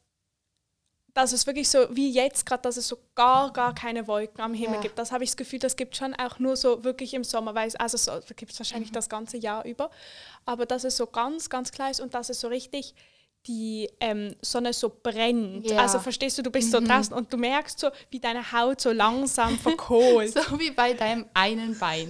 dass 1.17 1.33
es 1.33 1.47
wirklich 1.47 1.69
so, 1.69 1.79
wie 1.91 2.11
jetzt 2.11 2.45
gerade, 2.45 2.63
dass 2.63 2.77
es 2.77 2.87
so 2.89 2.99
gar, 3.15 3.51
gar 3.53 3.75
keine 3.75 4.07
Wolken 4.07 4.41
am 4.43 4.53
Himmel 4.53 4.77
Ja. 4.77 4.81
gibt. 4.83 4.99
Das 4.99 5.13
habe 5.13 5.25
ich 5.25 5.31
das 5.31 5.37
Gefühl, 5.39 5.59
das 5.59 5.77
gibt 5.77 5.97
schon 5.97 6.15
auch 6.15 6.39
nur 6.39 6.57
so 6.57 6.85
wirklich 6.85 7.15
im 7.15 7.25
Sommer, 7.25 7.55
weil 7.55 7.67
es, 7.69 7.75
also 7.77 7.97
so, 7.97 8.13
gibt 8.37 8.53
es 8.53 8.59
Mhm. 8.59 8.61
wahrscheinlich 8.61 8.93
das 8.93 9.09
ganze 9.09 9.39
Jahr 9.39 9.65
über. 9.65 9.91
Aber 10.45 10.67
dass 10.67 10.85
es 10.85 10.97
so 10.97 11.07
ganz, 11.07 11.49
ganz 11.49 11.73
klar 11.73 11.91
ist 11.91 12.01
und 12.01 12.13
dass 12.15 12.29
es 12.29 12.39
so 12.41 12.49
richtig 12.49 12.95
die 13.47 13.89
ähm, 14.01 14.35
Sonne 14.43 14.73
so 14.73 14.91
brennt. 15.03 15.71
Ja. 15.71 15.79
Also 15.79 16.01
verstehst 16.01 16.37
du, 16.37 16.43
du 16.43 16.51
bist 16.51 16.73
so 16.73 16.81
Mhm. 16.81 16.89
draußen 16.89 17.15
und 17.15 17.33
du 17.33 17.37
merkst 17.37 17.79
so, 17.79 17.91
wie 18.11 18.19
deine 18.19 18.51
Haut 18.53 18.81
so 18.81 18.91
langsam 18.91 19.57
verkohlt. 19.59 20.33
So 20.35 20.59
wie 20.59 20.73
bei 20.73 20.95
deinem 20.95 21.27
einen 21.33 21.79
Bein. 21.79 22.09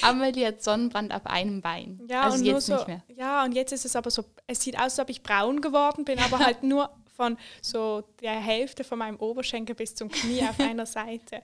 Amelie 0.00 0.46
hat 0.48 0.62
Sonnenbrand 0.62 1.12
auf 1.12 1.26
einem 1.26 1.60
Bein. 1.60 2.00
Ja, 2.08 2.22
also 2.22 2.38
und 2.38 2.44
jetzt 2.44 2.68
nur 2.68 2.76
nicht 2.78 2.86
so, 2.86 2.90
mehr. 2.92 3.02
Ja, 3.16 3.44
und 3.44 3.52
jetzt 3.52 3.72
ist 3.72 3.84
es 3.84 3.96
aber 3.96 4.10
so, 4.10 4.24
es 4.46 4.62
sieht 4.62 4.76
aus, 4.76 4.82
als 4.84 4.98
ob 5.00 5.10
ich 5.10 5.22
braun 5.22 5.60
geworden 5.60 6.04
bin, 6.04 6.18
aber 6.20 6.38
halt 6.46 6.62
nur 6.62 6.88
von 7.12 7.36
so 7.60 8.02
der 8.20 8.32
Hälfte 8.40 8.84
von 8.84 8.98
meinem 8.98 9.16
Oberschenkel 9.18 9.74
bis 9.74 9.94
zum 9.94 10.08
Knie 10.10 10.42
auf 10.42 10.58
einer 10.60 10.86
Seite. 10.86 11.42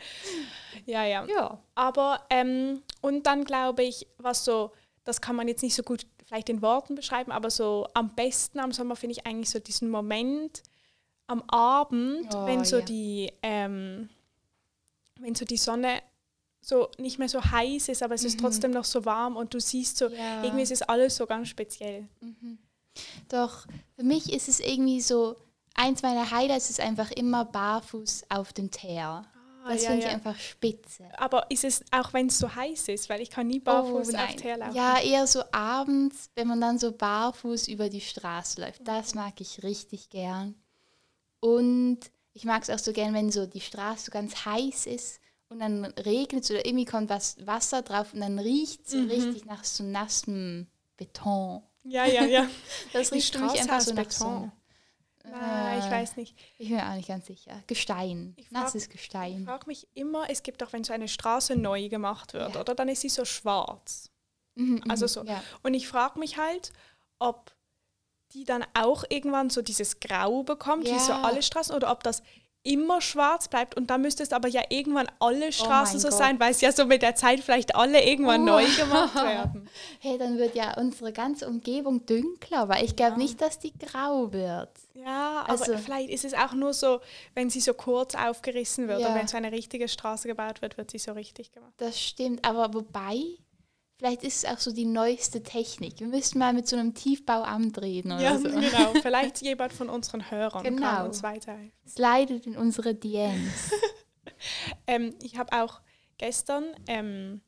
Ja, 0.86 1.04
ja. 1.04 1.26
Ja. 1.26 1.58
Aber, 1.74 2.24
ähm, 2.30 2.82
und 3.00 3.26
dann 3.26 3.44
glaube 3.44 3.82
ich, 3.84 4.06
was 4.18 4.44
so, 4.44 4.72
das 5.04 5.20
kann 5.20 5.36
man 5.36 5.48
jetzt 5.48 5.62
nicht 5.62 5.74
so 5.74 5.82
gut 5.82 6.06
vielleicht 6.26 6.48
in 6.50 6.60
Worten 6.62 6.94
beschreiben, 6.94 7.32
aber 7.32 7.48
so 7.50 7.86
am 7.94 8.14
besten 8.14 8.60
am 8.60 8.72
Sommer 8.72 8.96
finde 8.96 9.12
ich 9.18 9.26
eigentlich 9.26 9.48
so 9.50 9.58
diesen 9.58 9.88
Moment 9.90 10.62
am 11.26 11.42
Abend, 11.48 12.26
Oh, 12.34 12.46
wenn 12.46 12.64
so 12.64 12.78
ja. 12.78 12.84
die, 12.84 13.32
ähm, 13.42 14.08
wenn 15.20 15.34
so 15.34 15.44
die 15.44 15.56
Sonne 15.56 16.00
so 16.60 16.88
nicht 16.98 17.18
mehr 17.18 17.28
so 17.30 17.42
heiß 17.42 17.88
ist, 17.88 18.02
aber 18.02 18.14
es 18.14 18.24
ist 18.24 18.40
trotzdem 18.40 18.72
noch 18.72 18.84
so 18.84 19.04
warm 19.06 19.36
und 19.36 19.54
du 19.54 19.60
siehst 19.60 19.96
so, 19.96 20.08
Mhm. 20.08 20.14
Ja. 20.16 20.42
irgendwie 20.44 20.62
ist 20.62 20.72
es 20.72 20.82
alles 20.82 21.16
so 21.16 21.26
ganz 21.26 21.48
speziell. 21.48 22.06
Doch, 23.28 23.66
für 23.96 24.02
mich 24.04 24.32
ist 24.32 24.48
es 24.48 24.60
irgendwie 24.60 25.00
so, 25.00 25.36
eins 25.78 26.02
meiner 26.02 26.30
Highlights 26.30 26.70
ist 26.70 26.80
einfach 26.80 27.10
immer 27.12 27.44
barfuß 27.44 28.24
auf 28.28 28.52
dem 28.52 28.70
Teer. 28.70 29.24
Das 29.66 29.80
Ah, 29.80 29.82
ja, 29.82 29.90
finde 29.90 30.02
ja. 30.02 30.08
ich 30.08 30.14
einfach 30.14 30.38
spitze. 30.38 31.04
Aber 31.18 31.50
ist 31.50 31.64
es 31.64 31.82
auch, 31.90 32.12
wenn 32.14 32.28
es 32.28 32.38
so 32.38 32.54
heiß 32.54 32.88
ist, 32.88 33.08
weil 33.10 33.20
ich 33.20 33.28
kann 33.30 33.48
nie 33.48 33.60
barfuß 33.60 34.14
auf 34.14 34.36
Teer 34.36 34.56
laufen. 34.56 34.72
Oh, 34.72 34.76
Ja, 34.76 34.98
eher 35.00 35.26
so 35.26 35.42
abends, 35.52 36.30
wenn 36.36 36.48
man 36.48 36.60
dann 36.60 36.78
so 36.78 36.92
barfuß 36.92 37.68
über 37.68 37.90
die 37.90 38.00
Straße 38.00 38.60
läuft. 38.62 38.86
Das 38.88 39.14
mag 39.14 39.40
ich 39.40 39.62
richtig 39.62 40.08
gern. 40.10 40.54
Und 41.40 41.98
ich 42.32 42.44
mag 42.44 42.62
es 42.62 42.70
auch 42.70 42.78
so 42.78 42.92
gern, 42.92 43.14
wenn 43.14 43.30
so 43.30 43.46
die 43.46 43.60
Straße 43.60 44.06
so 44.06 44.10
ganz 44.10 44.44
heiß 44.44 44.86
ist 44.86 45.20
und 45.48 45.60
dann 45.60 45.84
regnet 45.84 46.44
es 46.44 46.50
oder 46.50 46.64
irgendwie 46.64 46.84
kommt 46.84 47.10
was 47.10 47.36
Wasser 47.46 47.82
drauf 47.82 48.12
und 48.14 48.20
dann 48.20 48.38
riecht 48.38 48.84
es 48.86 48.92
so 48.92 48.98
Mhm. 48.98 49.10
richtig 49.10 49.44
nach 49.44 49.64
so 49.64 49.84
nassem 49.84 50.66
Beton. 50.96 51.62
ja, 51.84 52.04
ja. 52.06 52.24
ja. 52.24 52.46
Das 52.92 53.12
riecht 53.12 53.34
für 53.36 53.42
mich 53.44 53.60
einfach 53.60 53.80
so 53.80 53.92
nach 53.92 54.04
Beton. 54.04 54.10
Sonne. 54.18 54.52
Nein, 55.30 55.78
ich 55.80 55.90
weiß 55.90 56.16
nicht. 56.16 56.36
Ich 56.58 56.68
bin 56.68 56.76
mir 56.76 56.88
auch 56.88 56.94
nicht 56.94 57.08
ganz 57.08 57.26
sicher. 57.26 57.62
Gestein. 57.66 58.34
Ich 58.36 58.48
frag- 58.48 58.52
Nasses 58.64 58.84
Ich 58.84 58.90
Gestein. 58.90 59.44
frage 59.44 59.66
mich 59.66 59.86
immer, 59.94 60.28
es 60.30 60.42
gibt 60.42 60.62
auch, 60.62 60.72
wenn 60.72 60.84
so 60.84 60.92
eine 60.92 61.08
Straße 61.08 61.56
neu 61.56 61.88
gemacht 61.88 62.32
wird, 62.34 62.54
Ja. 62.54 62.60
oder? 62.60 62.74
Dann 62.74 62.88
ist 62.88 63.00
sie 63.02 63.08
so 63.08 63.24
schwarz. 63.24 64.10
Mhm, 64.56 64.82
Also 64.88 65.04
mhm, 65.04 65.08
so. 65.08 65.24
Ja. 65.24 65.42
Und 65.62 65.74
ich 65.74 65.88
frage 65.88 66.18
mich 66.18 66.36
halt, 66.38 66.72
ob 67.18 67.54
die 68.32 68.44
dann 68.44 68.64
auch 68.74 69.04
irgendwann 69.08 69.50
so 69.50 69.62
dieses 69.62 70.00
Grau 70.00 70.42
bekommt, 70.42 70.84
wie 70.84 70.98
so 70.98 71.12
Ja. 71.12 71.22
alle 71.22 71.42
Straßen, 71.42 71.74
oder 71.74 71.90
ob 71.90 72.02
das 72.02 72.22
immer 72.64 73.00
schwarz 73.00 73.48
bleibt. 73.48 73.76
Und 73.76 73.88
dann 73.90 74.02
müsste 74.02 74.22
es 74.22 74.32
aber 74.32 74.48
ja 74.48 74.62
irgendwann 74.68 75.06
alle 75.20 75.52
Straßen 75.52 75.96
Oh 75.96 76.00
so 76.00 76.08
Gott. 76.08 76.18
sein, 76.18 76.40
weil 76.40 76.50
es 76.50 76.60
ja 76.60 76.70
so 76.72 76.84
mit 76.84 77.02
der 77.02 77.14
Zeit 77.14 77.40
vielleicht 77.40 77.74
alle 77.74 78.04
irgendwann 78.04 78.42
Oh. 78.42 78.46
neu 78.46 78.64
gemacht 78.76 79.14
werden. 79.14 79.68
Hey, 80.00 80.18
dann 80.18 80.36
wird 80.38 80.54
ja 80.54 80.76
unsere 80.76 81.12
ganze 81.12 81.48
Umgebung 81.48 82.04
dünkler, 82.04 82.68
weil 82.68 82.84
ich 82.84 82.94
glaube 82.96 83.18
nicht, 83.18 83.40
dass 83.40 83.58
die 83.58 83.72
grau 83.78 84.32
wird. 84.32 84.70
Ja, 84.94 85.40
aber 85.46 85.50
Also- 85.50 85.76
vielleicht 85.78 86.10
ist 86.10 86.24
es 86.24 86.34
auch 86.34 86.52
nur 86.52 86.74
so, 86.74 87.00
wenn 87.34 87.48
sie 87.50 87.60
so 87.60 87.72
kurz 87.74 88.14
aufgerissen 88.14 88.88
wird 88.88 89.00
Ja. 89.00 89.08
und 89.08 89.14
wenn 89.14 89.28
so 89.28 89.36
eine 89.36 89.52
richtige 89.52 89.88
Straße 89.88 90.26
gebaut 90.28 90.60
wird, 90.60 90.76
wird 90.76 90.90
sie 90.90 90.98
so 90.98 91.12
richtig 91.12 91.52
gemacht. 91.52 91.72
Das 91.78 91.98
stimmt, 92.00 92.44
aber 92.44 92.74
wobei, 92.74 93.22
vielleicht 93.98 94.22
ist 94.24 94.44
es 94.44 94.50
auch 94.50 94.58
so 94.58 94.72
die 94.72 94.84
neueste 94.86 95.42
Technik. 95.42 95.98
Wir 96.00 96.06
müssten 96.06 96.38
mal 96.38 96.52
mit 96.52 96.66
so 96.68 96.76
einem 96.76 96.94
Tiefbauamt 96.94 97.80
reden 97.82 98.12
oder 98.12 98.22
Ja, 98.22 98.38
so. 98.38 98.44
genau. 98.48 98.92
Vielleicht 99.02 99.42
jemand 99.42 99.72
von 99.72 99.88
unseren 99.90 100.30
Hörern 100.30 100.62
kann 100.62 100.76
Genau. 100.76 101.04
uns 101.04 101.22
weiterhelfen. 101.22 101.72
Slidet 101.86 102.46
in 102.46 102.56
unsere 102.56 102.94
DMs. 102.94 103.70
Ähm, 104.86 105.14
ich 105.22 105.36
habe 105.36 105.52
auch 105.64 105.80
gestern 106.16 106.64
ähm, 106.86 107.40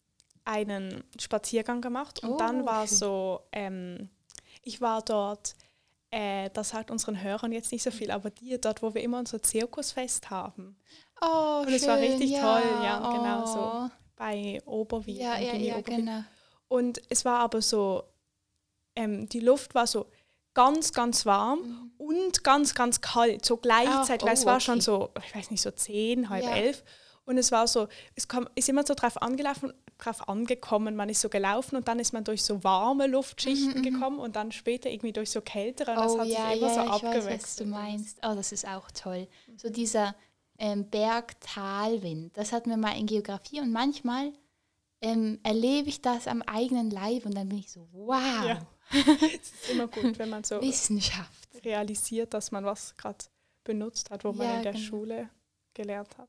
einen 0.44 1.04
Spaziergang 1.20 1.80
gemacht 1.80 2.22
und 2.24 2.30
Oh, 2.32 2.36
dann 2.36 2.66
war 2.66 2.86
schön. 2.88 2.96
so, 2.96 3.40
ähm, 3.52 4.10
ich 4.62 4.80
war 4.80 5.00
dort, 5.02 5.54
äh, 6.10 6.50
das 6.50 6.70
sagt 6.70 6.90
unseren 6.90 7.22
Hörern 7.22 7.52
jetzt 7.52 7.70
nicht 7.70 7.84
so 7.84 7.92
viel, 7.92 8.10
aber 8.10 8.30
die 8.30 8.60
dort, 8.60 8.82
wo 8.82 8.92
wir 8.92 9.02
immer 9.02 9.20
unser 9.20 9.40
Zirkusfest 9.42 10.30
haben, 10.30 10.76
Oh, 11.22 11.62
Und 11.64 11.72
es 11.72 11.86
war 11.86 11.98
richtig 11.98 12.30
schön, 12.30 12.40
toll, 12.40 12.62
ja, 12.82 13.12
genau 13.12 13.46
so. 13.46 13.60
Oh. 13.60 13.88
bei 14.16 14.60
Oberwil. 14.64 15.16
Ja, 15.16 15.38
ja, 15.38 15.54
ja, 15.54 15.80
genau. 15.82 16.24
Und 16.70 17.02
es 17.08 17.24
war 17.24 17.40
aber 17.40 17.62
so, 17.62 18.04
ähm, 18.94 19.28
die 19.28 19.40
Luft 19.40 19.74
war 19.74 19.86
so 19.88 20.06
ganz, 20.54 20.92
ganz 20.92 21.26
warm 21.26 21.90
und 21.98 22.44
ganz, 22.44 22.74
ganz 22.76 23.00
kalt, 23.00 23.44
so 23.44 23.56
gleichzeitig. 23.56 24.22
Ah, 24.22 24.26
weil 24.26 24.34
es 24.34 24.44
oh, 24.44 24.46
war 24.46 24.60
schon 24.60 24.74
okay. 24.76 24.82
so, 24.82 25.10
ich 25.26 25.34
weiß 25.34 25.50
nicht, 25.50 25.62
so 25.62 25.72
zehn, 25.72 26.28
halb 26.30 26.44
Ja. 26.44 26.52
elf. 26.54 26.84
Und 27.24 27.38
es 27.38 27.50
war 27.50 27.66
so, 27.66 27.88
es 28.14 28.28
kam, 28.28 28.48
ist 28.54 28.68
immer 28.68 28.86
so 28.86 28.94
drauf 28.94 29.20
angelaufen, 29.20 29.72
drauf 29.98 30.28
angekommen, 30.28 30.94
man 30.94 31.08
ist 31.08 31.20
so 31.20 31.28
gelaufen 31.28 31.74
und 31.76 31.88
dann 31.88 31.98
ist 31.98 32.12
man 32.12 32.22
durch 32.24 32.42
so 32.42 32.62
warme 32.62 33.06
Luftschichten 33.08 33.82
gekommen 33.82 34.18
und 34.20 34.36
dann 34.36 34.52
später 34.52 34.90
irgendwie 34.90 35.12
durch 35.12 35.30
so 35.30 35.40
kältere 35.40 35.90
und 35.92 35.98
das 35.98 36.12
Mhm, 36.14 36.18
Oh 36.18 36.22
hat 36.22 36.28
ja, 36.28 36.48
sich 36.50 36.58
immer 36.62 36.68
ja, 36.68 36.74
so 36.74 36.80
ich 36.80 36.86
weiß, 36.88 37.02
abgewechselt. 37.04 37.42
was 37.42 37.56
du 37.56 37.64
meinst. 37.66 38.18
Oh, 38.22 38.34
das 38.34 38.52
ist 38.52 38.66
auch 38.66 38.90
toll. 38.92 39.26
So 39.56 39.68
dieser 39.70 40.14
ähm, 40.58 40.88
Bergtalwind, 40.88 42.36
das 42.36 42.52
hatten 42.52 42.70
wir 42.70 42.76
mal 42.76 42.96
in 42.98 43.06
Geografie 43.06 43.60
und 43.60 43.72
manchmal 43.72 44.32
ähm, 45.00 45.38
erlebe 45.42 45.88
ich 45.88 46.02
das 46.02 46.26
am 46.28 46.42
eigenen 46.42 46.90
Leib 46.90 47.24
und 47.26 47.34
dann 47.34 47.48
bin 47.48 47.58
ich 47.58 47.70
so, 47.70 47.88
wow, 47.92 48.44
Ja. 48.46 48.66
Es 48.92 49.52
ist 49.52 49.70
immer 49.70 49.86
gut, 49.86 50.18
wenn 50.18 50.30
man 50.30 50.42
so 50.44 50.60
Wissenschaft. 50.60 51.48
realisiert, 51.64 52.34
dass 52.34 52.50
man 52.50 52.64
was 52.64 52.96
gerade 52.96 53.24
benutzt 53.64 54.10
hat, 54.10 54.24
wo 54.24 54.32
man 54.32 54.46
Ja, 54.46 54.56
in 54.56 54.62
der 54.64 54.72
genau. 54.72 54.84
Schule 54.84 55.30
gelernt 55.74 56.18
hat. 56.18 56.28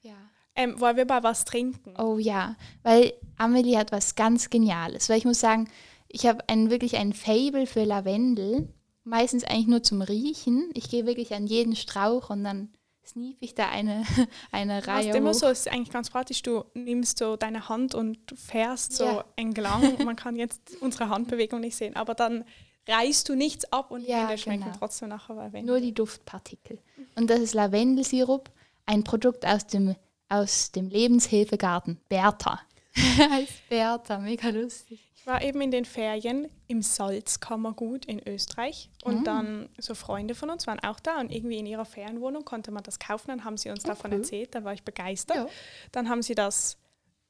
Ja. 0.00 0.16
Ähm, 0.54 0.80
wollen 0.80 0.96
wir 0.96 1.04
mal 1.04 1.22
was 1.22 1.44
trinken? 1.44 1.94
Oh 2.00 2.16
ja, 2.18 2.56
weil 2.82 3.12
Amelie 3.36 3.76
hat 3.76 3.92
was 3.92 4.14
ganz 4.14 4.48
Geniales. 4.48 5.10
Weil 5.10 5.18
ich 5.18 5.26
muss 5.26 5.38
sagen, 5.40 5.68
ich 6.08 6.26
habe 6.26 6.48
ein, 6.48 6.70
wirklich 6.70 6.96
ein 6.96 7.12
Fable 7.12 7.66
für 7.66 7.84
Lavendel. 7.84 8.72
Meistens 9.04 9.44
eigentlich 9.44 9.66
nur 9.66 9.82
zum 9.82 10.00
Riechen. 10.00 10.70
Ich 10.72 10.88
gehe 10.88 11.04
wirklich 11.04 11.34
an 11.34 11.46
jeden 11.46 11.76
Strauch 11.76 12.30
und 12.30 12.42
dann 12.42 12.72
sneef 13.06 13.36
ich 13.40 13.54
da 13.54 13.68
eine, 13.68 14.04
eine 14.52 14.80
Du 14.82 14.88
Reihe 14.88 15.16
immer 15.16 15.30
hoch. 15.30 15.34
so, 15.34 15.46
es 15.46 15.60
ist 15.60 15.68
eigentlich 15.72 15.90
ganz 15.90 16.10
praktisch, 16.10 16.42
du 16.42 16.64
nimmst 16.74 17.18
so 17.18 17.36
deine 17.36 17.68
Hand 17.68 17.94
und 17.94 18.18
du 18.26 18.36
fährst 18.36 18.92
so 18.94 19.04
Ja. 19.04 19.24
entlang. 19.36 19.96
Man 20.04 20.16
kann 20.16 20.36
jetzt 20.36 20.76
unsere 20.80 21.08
Handbewegung 21.08 21.60
nicht 21.60 21.76
sehen, 21.76 21.96
aber 21.96 22.14
dann 22.14 22.44
reißt 22.88 23.28
du 23.28 23.34
nichts 23.34 23.70
ab 23.72 23.90
und 23.90 24.02
die 24.04 24.10
Ja, 24.10 24.18
Hände 24.28 24.38
schmecken 24.38 24.64
genau. 24.64 24.76
trotzdem 24.78 25.08
nachher 25.08 25.34
Lavendel. 25.34 25.64
Nur 25.64 25.80
die 25.80 25.92
Duftpartikel. 25.92 26.78
Und 27.16 27.28
das 27.30 27.40
ist 27.40 27.54
Lavendelsirup, 27.54 28.50
ein 28.86 29.02
Produkt 29.04 29.44
aus 29.46 29.66
dem, 29.66 29.96
aus 30.28 30.70
dem 30.72 30.88
Lebenshilfegarten 30.88 31.98
Bertha. 32.08 32.60
heißt 32.96 33.68
Bertha, 33.68 34.18
mega 34.18 34.48
lustig. 34.50 35.00
Ich 35.26 35.32
war 35.32 35.42
eben 35.42 35.60
in 35.60 35.72
den 35.72 35.84
Ferien 35.84 36.48
im 36.68 36.82
Salzkammergut 36.82 38.04
in 38.04 38.20
Österreich 38.28 38.90
und 39.02 39.22
Mm. 39.22 39.24
dann 39.24 39.68
so 39.76 39.96
Freunde 39.96 40.36
von 40.36 40.50
uns 40.50 40.68
waren 40.68 40.78
auch 40.78 41.00
da 41.00 41.18
und 41.18 41.32
irgendwie 41.32 41.58
in 41.58 41.66
ihrer 41.66 41.84
Ferienwohnung 41.84 42.44
konnte 42.44 42.70
man 42.70 42.84
das 42.84 43.00
kaufen. 43.00 43.26
Dann 43.30 43.42
haben 43.44 43.56
sie 43.56 43.70
uns 43.70 43.82
davon 43.82 44.12
cool. 44.12 44.18
erzählt, 44.18 44.54
da 44.54 44.62
war 44.62 44.72
ich 44.72 44.84
begeistert. 44.84 45.36
Ja. 45.36 45.46
Dann 45.90 46.08
haben 46.08 46.22
sie 46.22 46.36
das 46.36 46.78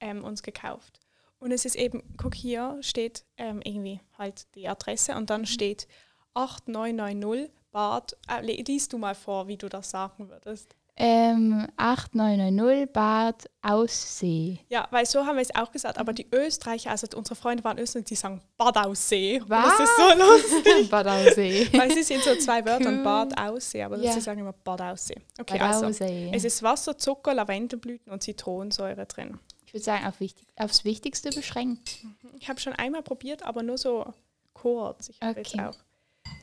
ähm, 0.01 0.23
uns 0.25 0.43
gekauft. 0.43 1.01
Und 1.39 1.53
es 1.53 1.65
ist 1.65 1.75
eben, 1.75 2.03
guck 2.19 2.35
hier, 2.35 2.77
steht 2.83 3.25
ähm, 3.39 3.63
irgendwie 3.65 4.03
halt 4.19 4.47
die 4.57 4.69
Adresse 4.69 5.13
und 5.13 5.23
Mhm. 5.23 5.27
dann 5.29 5.47
steht 5.47 5.89
8990 6.35 7.51
Bad. 7.73 8.15
Äh, 8.29 8.43
liest 8.63 8.93
du 8.93 8.99
mal 8.99 9.15
vor, 9.15 9.49
wie 9.49 9.57
du 9.57 9.71
das 9.71 9.89
sagen 9.91 10.29
würdest. 10.29 10.77
Ähm, 10.99 11.67
8990 11.77 12.91
Bad 12.93 13.51
Aussee. 13.63 14.59
Ja, 14.71 14.89
weil 14.91 15.05
so 15.05 15.27
haben 15.27 15.37
wir 15.37 15.43
es 15.43 15.55
auch 15.55 15.71
gesagt, 15.71 15.97
Mhm. 15.97 16.01
aber 16.01 16.13
die 16.15 16.27
Österreicher, 16.33 16.91
also 16.91 17.07
unsere 17.17 17.35
Freunde 17.37 17.63
waren 17.65 17.79
Österreicher, 17.79 18.07
die 18.07 18.15
sagen 18.15 18.41
Bad 18.57 18.79
Aussee. 18.79 19.43
Was? 19.47 19.77
Das 19.77 19.81
ist 19.89 19.97
so 19.97 20.19
lustig. 20.19 20.89
Bad 20.91 21.07
Aussee. 21.07 21.69
Weil 21.79 21.91
sie 21.93 22.03
sind 22.03 22.23
so 22.23 22.35
zwei 22.37 22.65
Wörter 22.65 22.91
Cool. 22.91 23.03
Bad 23.03 23.39
Aussee, 23.39 23.83
aber 23.83 23.99
Ja. 23.99 24.13
sie 24.13 24.21
sagen 24.23 24.41
immer 24.41 24.53
Bad 24.55 24.81
Aussee. 24.81 25.21
Okay, 25.39 25.59
Bad 25.59 25.75
also 25.75 25.87
Aussee. 25.87 26.31
es 26.33 26.45
ist 26.45 26.63
Wasser, 26.63 26.97
Zucker, 26.97 27.35
Lavendelblüten 27.35 28.11
und 28.13 28.23
Zitronensäure 28.23 29.05
drin. 29.07 29.39
ich 29.67 29.75
würde 29.75 29.85
sagen, 29.85 30.07
auf 30.07 30.19
wichtig, 30.21 30.47
aufs 30.57 30.85
Wichtigste 30.85 31.29
beschränkt. 31.31 31.99
Ich 32.39 32.49
habe 32.49 32.59
schon 32.61 32.73
einmal 32.73 33.03
probiert, 33.03 33.43
aber 33.43 33.63
nur 33.63 33.77
so 33.77 34.07
kurz. 34.55 35.11
Ich 35.11 35.21
habe 35.21 35.41
Okay. 35.41 35.59
jetzt 35.59 35.59
auch. 35.61 35.77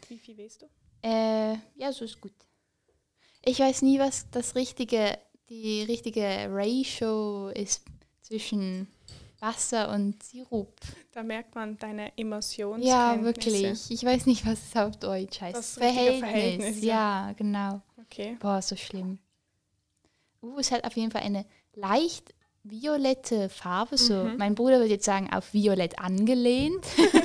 Wie 0.09 0.19
viel 0.19 0.37
weißt 0.37 0.61
du? 0.61 0.65
Äh, 1.07 1.53
ja, 1.75 1.91
so 1.91 2.05
ist 2.05 2.21
gut. 2.21 2.33
Ich 3.45 3.59
weiß 3.59 3.81
nie, 3.81 3.99
was 3.99 4.29
das 4.31 4.55
richtige, 4.55 5.17
die 5.49 5.83
richtige 5.83 6.47
Ratio 6.49 7.49
ist 7.49 7.83
zwischen 8.21 8.87
Wasser 9.39 9.91
und 9.91 10.23
Sirup. 10.23 10.73
Da 11.11 11.21
merkt 11.23 11.53
man 11.53 11.77
deine 11.77 12.13
Immersions. 12.15 12.85
Ja, 12.85 13.21
wirklich. 13.21 13.91
Ich 13.91 14.03
weiß 14.03 14.25
nicht, 14.25 14.45
was 14.45 14.59
es 14.69 14.75
auf 14.81 14.95
Deutsch 14.97 15.41
heißt. 15.41 15.57
Das 15.57 15.79
richtige 15.79 16.13
Verhältnis, 16.19 16.81
ja. 16.81 17.27
ja, 17.27 17.33
genau. 17.33 17.81
Okay. 18.05 18.37
Boah, 18.39 18.61
so 18.61 18.75
schlimm. 18.77 19.19
Uh, 20.41 20.57
es 20.59 20.71
hat 20.71 20.85
auf 20.85 20.95
jeden 20.95 21.11
Fall 21.11 21.23
eine 21.23 21.45
leicht 21.73 22.33
violette 22.63 23.49
Farbe. 23.49 23.97
So, 23.97 24.13
Mhm. 24.23 24.37
mein 24.37 24.55
Bruder 24.55 24.77
würde 24.79 24.93
jetzt 24.93 25.05
sagen, 25.05 25.31
auf 25.33 25.53
violett 25.53 25.99
angelehnt. 25.99 26.85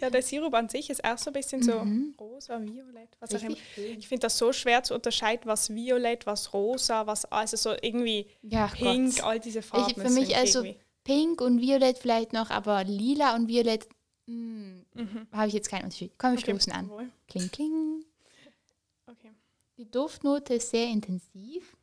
Ja, 0.00 0.10
der 0.10 0.22
Sirup 0.22 0.54
an 0.54 0.68
sich 0.68 0.90
ist 0.90 1.02
auch 1.04 1.18
so 1.18 1.30
ein 1.30 1.32
bisschen 1.32 1.62
so 1.62 1.80
Mhm. 1.84 2.14
rosa, 2.18 2.60
violett, 2.60 3.08
was 3.20 3.34
auch 3.34 3.42
immer. 3.42 3.56
Ich 3.76 4.06
finde 4.08 4.22
das 4.22 4.38
so 4.38 4.52
schwer 4.52 4.82
zu 4.82 4.94
unterscheiden, 4.94 5.46
was 5.46 5.70
violett, 5.74 6.26
was 6.26 6.52
rosa, 6.52 7.06
was 7.06 7.24
also 7.26 7.56
so 7.56 7.74
irgendwie 7.82 8.26
Ja, 8.42 8.68
pink, 8.68 9.16
Gott. 9.16 9.24
all 9.24 9.40
diese 9.40 9.62
Farben. 9.62 9.90
Ich, 9.90 9.96
für 10.02 10.10
mich 10.10 10.36
also 10.36 10.60
irgendwie- 10.64 10.80
pink 11.04 11.40
und 11.40 11.60
violett 11.60 11.98
vielleicht 11.98 12.32
noch, 12.32 12.50
aber 12.50 12.84
lila 12.84 13.34
und 13.34 13.48
violett 13.48 13.88
Mhm. 14.26 14.84
habe 15.32 15.48
ich 15.48 15.54
jetzt 15.54 15.70
keinen 15.70 15.84
Unterschied. 15.84 16.12
Komm, 16.18 16.32
wir 16.32 16.38
Okay, 16.38 16.50
stoßen 16.52 16.72
an. 16.72 16.88
wohl. 16.90 17.08
Kling, 17.28 17.50
kling. 17.50 18.04
Okay. 19.06 19.30
Die 19.78 19.90
Duftnote 19.90 20.54
ist 20.54 20.70
sehr 20.70 20.86
intensiv. 20.86 21.74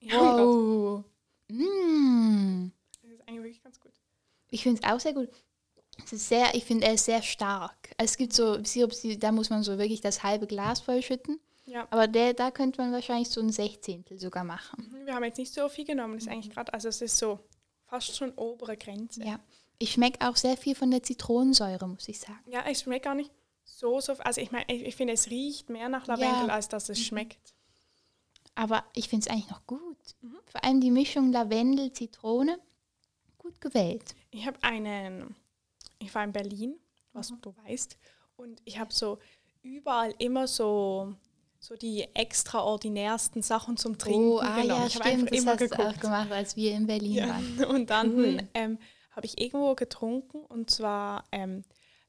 Ja, 0.00 0.36
oh. 0.36 0.98
Wow. 0.98 1.04
Mm. 1.48 2.70
Das 3.02 3.10
ist 3.12 3.20
eigentlich 3.28 3.42
wirklich 3.42 3.62
ganz 3.62 3.80
gut. 3.80 3.85
Ich 4.56 4.62
finde 4.62 4.80
es 4.82 4.90
auch 4.90 4.98
sehr 4.98 5.12
gut. 5.12 5.28
Es 6.02 6.14
ist 6.14 6.28
sehr, 6.30 6.54
ich 6.54 6.64
finde, 6.64 6.86
er 6.86 6.94
ist 6.94 7.04
sehr 7.04 7.20
stark. 7.20 7.90
Es 7.98 8.16
gibt 8.16 8.32
so 8.32 8.64
Sirup, 8.64 8.92
da 9.20 9.32
muss 9.32 9.50
man 9.50 9.62
so 9.62 9.76
wirklich 9.76 10.00
das 10.00 10.22
halbe 10.22 10.46
Glas 10.46 10.80
vollschütten. 10.80 11.38
Ja. 11.66 11.86
Aber 11.90 12.08
der, 12.08 12.32
da 12.32 12.50
könnte 12.50 12.80
man 12.80 12.90
wahrscheinlich 12.90 13.28
so 13.28 13.42
ein 13.42 13.52
Sechzehntel 13.52 14.18
sogar 14.18 14.44
machen. 14.44 14.96
Wir 15.04 15.14
haben 15.14 15.24
jetzt 15.24 15.36
nicht 15.36 15.52
so 15.52 15.68
viel 15.68 15.84
genommen, 15.84 16.14
das 16.14 16.24
ist 16.24 16.30
eigentlich 16.30 16.54
gerade, 16.54 16.72
also 16.72 16.88
es 16.88 17.02
ist 17.02 17.18
so 17.18 17.38
fast 17.84 18.16
schon 18.16 18.32
obere 18.36 18.78
Grenze. 18.78 19.22
Ja. 19.24 19.40
Ich 19.78 19.92
schmecke 19.92 20.26
auch 20.26 20.36
sehr 20.36 20.56
viel 20.56 20.74
von 20.74 20.90
der 20.90 21.02
Zitronensäure, 21.02 21.86
muss 21.86 22.08
ich 22.08 22.18
sagen. 22.18 22.40
Ja, 22.46 22.64
es 22.66 22.80
schmeckt 22.80 23.04
gar 23.04 23.14
nicht 23.14 23.30
so, 23.64 24.00
so, 24.00 24.14
also 24.14 24.40
ich 24.40 24.52
meine, 24.52 24.64
ich, 24.68 24.84
ich 24.86 24.96
finde, 24.96 25.12
es 25.12 25.28
riecht 25.28 25.68
mehr 25.68 25.90
nach 25.90 26.06
Lavendel, 26.06 26.48
Ja. 26.48 26.54
als 26.54 26.68
dass 26.68 26.88
es 26.88 26.98
schmeckt. 26.98 27.52
Aber 28.54 28.84
ich 28.94 29.10
finde 29.10 29.26
es 29.26 29.30
eigentlich 29.30 29.50
noch 29.50 29.66
gut. 29.66 29.98
Mhm. 30.22 30.38
Vor 30.46 30.64
allem 30.64 30.80
die 30.80 30.90
Mischung 30.90 31.30
Lavendel, 31.30 31.92
Zitrone. 31.92 32.58
Gut 33.46 33.60
gewählt. 33.60 34.14
Ich 34.30 34.46
habe 34.46 34.58
einen, 34.62 35.36
ich 35.98 36.14
war 36.14 36.24
in 36.24 36.32
Berlin, 36.32 36.74
was 37.12 37.30
Mhm. 37.30 37.40
du 37.42 37.54
weißt, 37.64 37.96
und 38.36 38.60
ich 38.64 38.78
habe 38.78 38.92
so 38.92 39.18
überall 39.62 40.12
immer 40.18 40.46
so, 40.46 41.14
so 41.58 41.76
die 41.76 42.06
extraordinärsten 42.14 43.42
Sachen 43.42 43.76
zum 43.76 43.98
Trinken 43.98 44.28
oh, 44.32 44.40
ah 44.40 44.60
genommen. 44.60 44.68
ja, 44.82 44.86
ich 44.86 44.94
habe 44.96 45.04
einfach 45.06 45.28
Das 45.28 45.38
immer 45.40 45.52
hast 45.52 45.60
du 45.60 45.64
auch 45.74 45.78
geguckt. 45.78 46.00
gemacht, 46.00 46.32
als 46.32 46.56
wir 46.56 46.72
in 46.72 46.86
Berlin 46.86 47.14
Ja. 47.14 47.28
waren. 47.28 47.64
Und 47.74 47.90
dann 47.90 48.14
Cool. 48.14 48.48
ähm, 48.54 48.78
habe 49.12 49.26
ich 49.26 49.40
irgendwo 49.40 49.74
getrunken 49.74 50.38
und 50.44 50.68
zwar 50.70 51.24
ähm, 51.32 51.64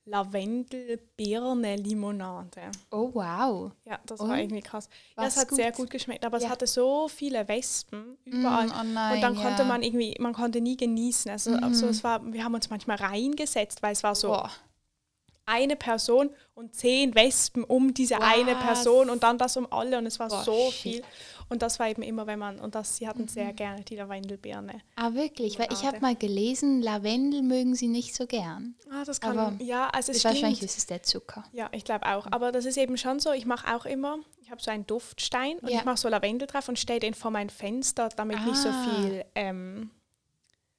Lavendel-Birne-Limonade. 0.07 2.71
Oh, 2.91 3.09
wow. 3.13 3.71
Ja, 3.85 3.99
das 4.05 4.19
Und? 4.19 4.29
war 4.29 4.39
irgendwie 4.39 4.61
krass. 4.61 4.89
Ja, 5.17 5.25
es 5.25 5.37
hat 5.37 5.49
sehr 5.51 5.71
gut? 5.71 5.77
gut 5.77 5.89
geschmeckt, 5.91 6.25
aber 6.25 6.37
Ja. 6.39 6.45
es 6.45 6.51
hatte 6.51 6.67
so 6.67 7.07
viele 7.07 7.47
Wespen 7.47 8.17
überall. 8.25 8.67
Mm, 8.67 8.71
oh 8.79 8.83
nein, 8.83 9.15
und 9.15 9.21
dann 9.21 9.35
konnte 9.35 9.61
ja. 9.63 9.67
man 9.67 9.81
irgendwie, 9.83 10.15
man 10.19 10.33
konnte 10.33 10.61
nie 10.61 10.77
genießen. 10.77 11.31
Also, 11.31 11.53
also 11.55 11.87
es 11.87 12.03
war, 12.03 12.21
wir 12.33 12.43
haben 12.43 12.53
uns 12.55 12.69
manchmal 12.69 12.97
reingesetzt, 12.97 13.81
weil 13.83 13.93
es 13.93 14.03
war 14.03 14.15
so 14.15 14.29
Boah. 14.29 14.49
eine 15.45 15.75
Person 15.75 16.29
und 16.55 16.75
zehn 16.75 17.13
Wespen 17.15 17.63
um 17.63 17.93
diese 17.93 18.21
eine 18.21 18.55
Was? 18.55 18.63
Person 18.63 19.09
und 19.09 19.23
dann 19.23 19.37
das 19.37 19.57
um 19.57 19.67
alle 19.71 19.97
und 19.97 20.05
es 20.05 20.19
war 20.19 20.29
Boah, 20.29 20.43
so 20.43 20.71
shit. 20.71 20.95
viel. 20.95 21.03
Und 21.49 21.61
das 21.61 21.79
war 21.79 21.87
eben 21.89 22.01
immer, 22.01 22.27
wenn 22.27 22.39
man, 22.39 22.59
und 22.59 22.75
das, 22.75 22.97
sie 22.97 23.07
hatten 23.07 23.27
sehr 23.29 23.53
gerne 23.53 23.81
die 23.83 23.95
Lavendelbirne. 23.95 24.81
Ah, 24.97 25.13
wirklich? 25.13 25.57
Weil 25.57 25.71
ich 25.71 25.85
habe 25.85 25.99
mal 26.01 26.15
gelesen, 26.15 26.81
Lavendel 26.81 27.41
mögen 27.41 27.73
sie 27.75 27.87
nicht 27.87 28.13
so 28.15 28.27
gern. 28.27 28.75
Ah, 28.91 29.05
das 29.05 29.21
kann, 29.21 29.37
Aber 29.37 29.63
ja, 29.63 29.87
also 29.89 30.11
es 30.11 30.17
Ist 30.17 30.25
wahrscheinlich 30.25 30.61
ist 30.61 30.77
es 30.77 30.87
der 30.87 31.03
Zucker. 31.03 31.45
Ja, 31.53 31.69
ich 31.71 31.85
glaube 31.85 32.05
auch. 32.05 32.27
Aber 32.31 32.51
das 32.51 32.65
ist 32.65 32.77
eben 32.77 32.97
schon 32.97 33.19
so, 33.21 33.31
ich 33.31 33.45
mache 33.45 33.73
auch 33.75 33.85
immer, 33.85 34.19
ich 34.41 34.51
habe 34.51 34.61
so 34.61 34.71
einen 34.71 34.85
Duftstein 34.85 35.57
und 35.59 35.69
Ja. 35.69 35.79
ich 35.79 35.85
mache 35.85 35.97
so 35.97 36.09
Lavendel 36.09 36.47
drauf 36.47 36.67
und 36.67 36.77
stelle 36.79 36.99
den 36.99 37.13
vor 37.13 37.31
mein 37.31 37.49
Fenster, 37.49 38.09
damit 38.09 38.43
nicht 38.45 38.57
so 38.57 38.69
Ah. 38.69 38.73
viel 38.83 39.23
ähm, 39.35 39.91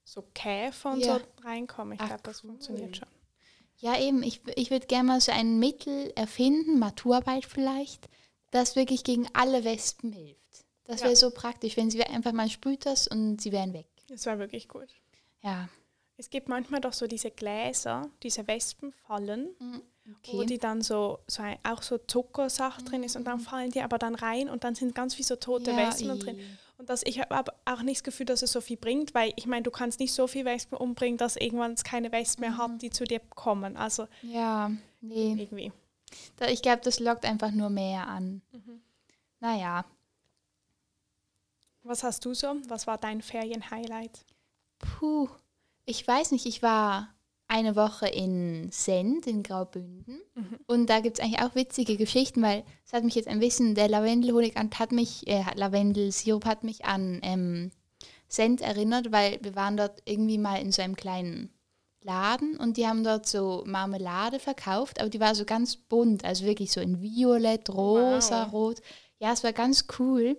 so 0.04 0.22
Käfer 0.34 0.92
und 0.92 1.00
Ja. 1.00 1.18
so 1.18 1.46
reinkommen. 1.46 1.94
Ich 1.94 2.00
Ah, 2.00 2.06
glaube, 2.08 2.22
das 2.24 2.42
cool. 2.44 2.50
funktioniert 2.50 2.96
schon. 2.96 3.08
Ja, 3.78 3.98
eben. 3.98 4.22
Ich, 4.22 4.40
ich 4.56 4.70
würde 4.70 4.86
gerne 4.86 5.04
mal 5.06 5.20
so 5.20 5.32
ein 5.32 5.58
Mittel 5.58 6.12
erfinden, 6.16 6.78
Maturarbeit 6.78 7.44
vielleicht, 7.46 8.08
das 8.50 8.74
wirklich 8.76 9.04
gegen 9.04 9.28
alle 9.34 9.64
Wespen 9.64 10.12
hilft. 10.12 10.38
Das 10.88 11.00
Ja. 11.00 11.06
wäre 11.06 11.16
so 11.16 11.30
praktisch, 11.30 11.76
wenn 11.76 11.90
sie 11.90 12.02
einfach 12.02 12.32
mal 12.32 12.48
sprüht 12.48 12.84
das 12.86 13.06
und 13.06 13.40
sie 13.40 13.52
wären 13.52 13.72
weg. 13.72 13.86
Das 14.08 14.26
war 14.26 14.38
wirklich 14.40 14.66
gut. 14.68 14.88
Ja. 15.42 15.68
Es 16.16 16.30
gibt 16.30 16.48
manchmal 16.48 16.80
doch 16.80 16.92
so 16.94 17.06
diese 17.06 17.30
Gläser, 17.30 18.10
diese 18.24 18.44
Wespenfallen, 18.48 19.50
wo 20.24 20.38
Okay. 20.38 20.46
die 20.46 20.58
dann 20.58 20.80
so, 20.82 21.18
so 21.28 21.42
ein, 21.42 21.58
auch 21.62 21.82
so 21.82 21.98
Zuckersache 21.98 22.82
drin 22.82 23.02
ist 23.04 23.14
und 23.14 23.24
dann 23.24 23.38
fallen 23.38 23.70
die 23.70 23.82
aber 23.82 23.98
dann 23.98 24.14
rein 24.14 24.48
und 24.48 24.64
dann 24.64 24.74
sind 24.74 24.94
ganz 24.94 25.16
wie 25.18 25.22
so 25.22 25.36
tote 25.36 25.72
Mhm. 25.72 25.78
Ja, 25.78 25.88
Wespen 25.88 26.18
drin. 26.18 26.40
Und 26.78 26.88
das, 26.88 27.02
ich 27.04 27.20
habe 27.20 27.34
aber 27.34 27.52
auch 27.66 27.82
nicht 27.82 27.98
das 27.98 28.04
Gefühl, 28.04 28.24
dass 28.26 28.40
es 28.42 28.50
so 28.52 28.60
viel 28.62 28.78
bringt, 28.78 29.12
weil 29.14 29.32
ich 29.36 29.46
meine, 29.46 29.62
du 29.64 29.70
kannst 29.70 30.00
nicht 30.00 30.12
so 30.14 30.26
viel 30.26 30.44
Wespen 30.46 30.78
umbringen, 30.78 31.18
dass 31.18 31.36
irgendwann 31.36 31.72
es 31.72 31.84
keine 31.84 32.10
Wespen 32.10 32.40
mehr 32.40 32.52
Mhm. 32.52 32.58
hat, 32.58 32.82
die 32.82 32.90
zu 32.90 33.04
dir 33.04 33.20
kommen. 33.20 33.76
Also 33.76 34.08
Ja, 34.22 34.70
nee. 35.02 35.34
irgendwie. 35.38 35.72
Da, 36.36 36.46
ich 36.48 36.62
glaube, 36.62 36.80
das 36.82 36.98
lockt 37.00 37.26
einfach 37.26 37.50
nur 37.50 37.68
mehr 37.68 38.06
an. 38.08 38.40
Mhm. 38.52 38.80
Naja, 39.40 39.84
Was 41.88 42.04
hast 42.04 42.22
du 42.26 42.34
so? 42.34 42.54
Was 42.68 42.86
war 42.86 42.98
dein 42.98 43.22
Ferien-Highlight? 43.22 44.24
puh. 44.78 45.28
Ich 45.86 46.06
weiß 46.06 46.32
nicht, 46.32 46.44
ich 46.44 46.62
war 46.62 47.08
eine 47.46 47.74
Woche 47.74 48.06
in 48.08 48.70
Send 48.70 49.26
in 49.26 49.42
Graubünden 49.42 50.20
Mhm. 50.34 50.58
und 50.66 50.90
da 50.90 51.00
gibt 51.00 51.18
es 51.18 51.24
eigentlich 51.24 51.40
auch 51.40 51.54
witzige 51.54 51.96
Geschichten, 51.96 52.42
weil 52.42 52.62
es 52.84 52.92
hat 52.92 53.04
mich 53.04 53.14
jetzt 53.14 53.26
ein 53.26 53.40
bisschen, 53.40 53.74
der 53.74 53.88
Lavendelhonig 53.88 54.54
hat 54.54 54.92
mich, 54.92 55.26
äh, 55.26 55.42
Lavendelsirup 55.54 56.44
hat 56.44 56.62
mich 56.62 56.84
an 56.84 57.20
ähm, 57.22 57.70
Send 58.28 58.60
erinnert, 58.60 59.10
weil 59.12 59.38
wir 59.42 59.56
waren 59.56 59.78
dort 59.78 60.02
irgendwie 60.04 60.36
mal 60.36 60.60
in 60.60 60.72
so 60.72 60.82
einem 60.82 60.94
kleinen 60.94 61.50
Laden 62.02 62.58
und 62.58 62.76
die 62.76 62.86
haben 62.86 63.02
dort 63.02 63.26
so 63.26 63.64
Marmelade 63.66 64.38
verkauft, 64.38 65.00
aber 65.00 65.08
die 65.08 65.20
war 65.20 65.34
so 65.34 65.46
ganz 65.46 65.74
bunt, 65.76 66.22
also 66.26 66.44
wirklich 66.44 66.70
so 66.70 66.82
in 66.82 67.00
Violett, 67.00 67.70
Rosa, 67.70 68.44
Wow. 68.44 68.52
Rot. 68.52 68.82
Ja, 69.20 69.32
es 69.32 69.42
war 69.42 69.54
ganz 69.54 69.86
cool. 69.98 70.36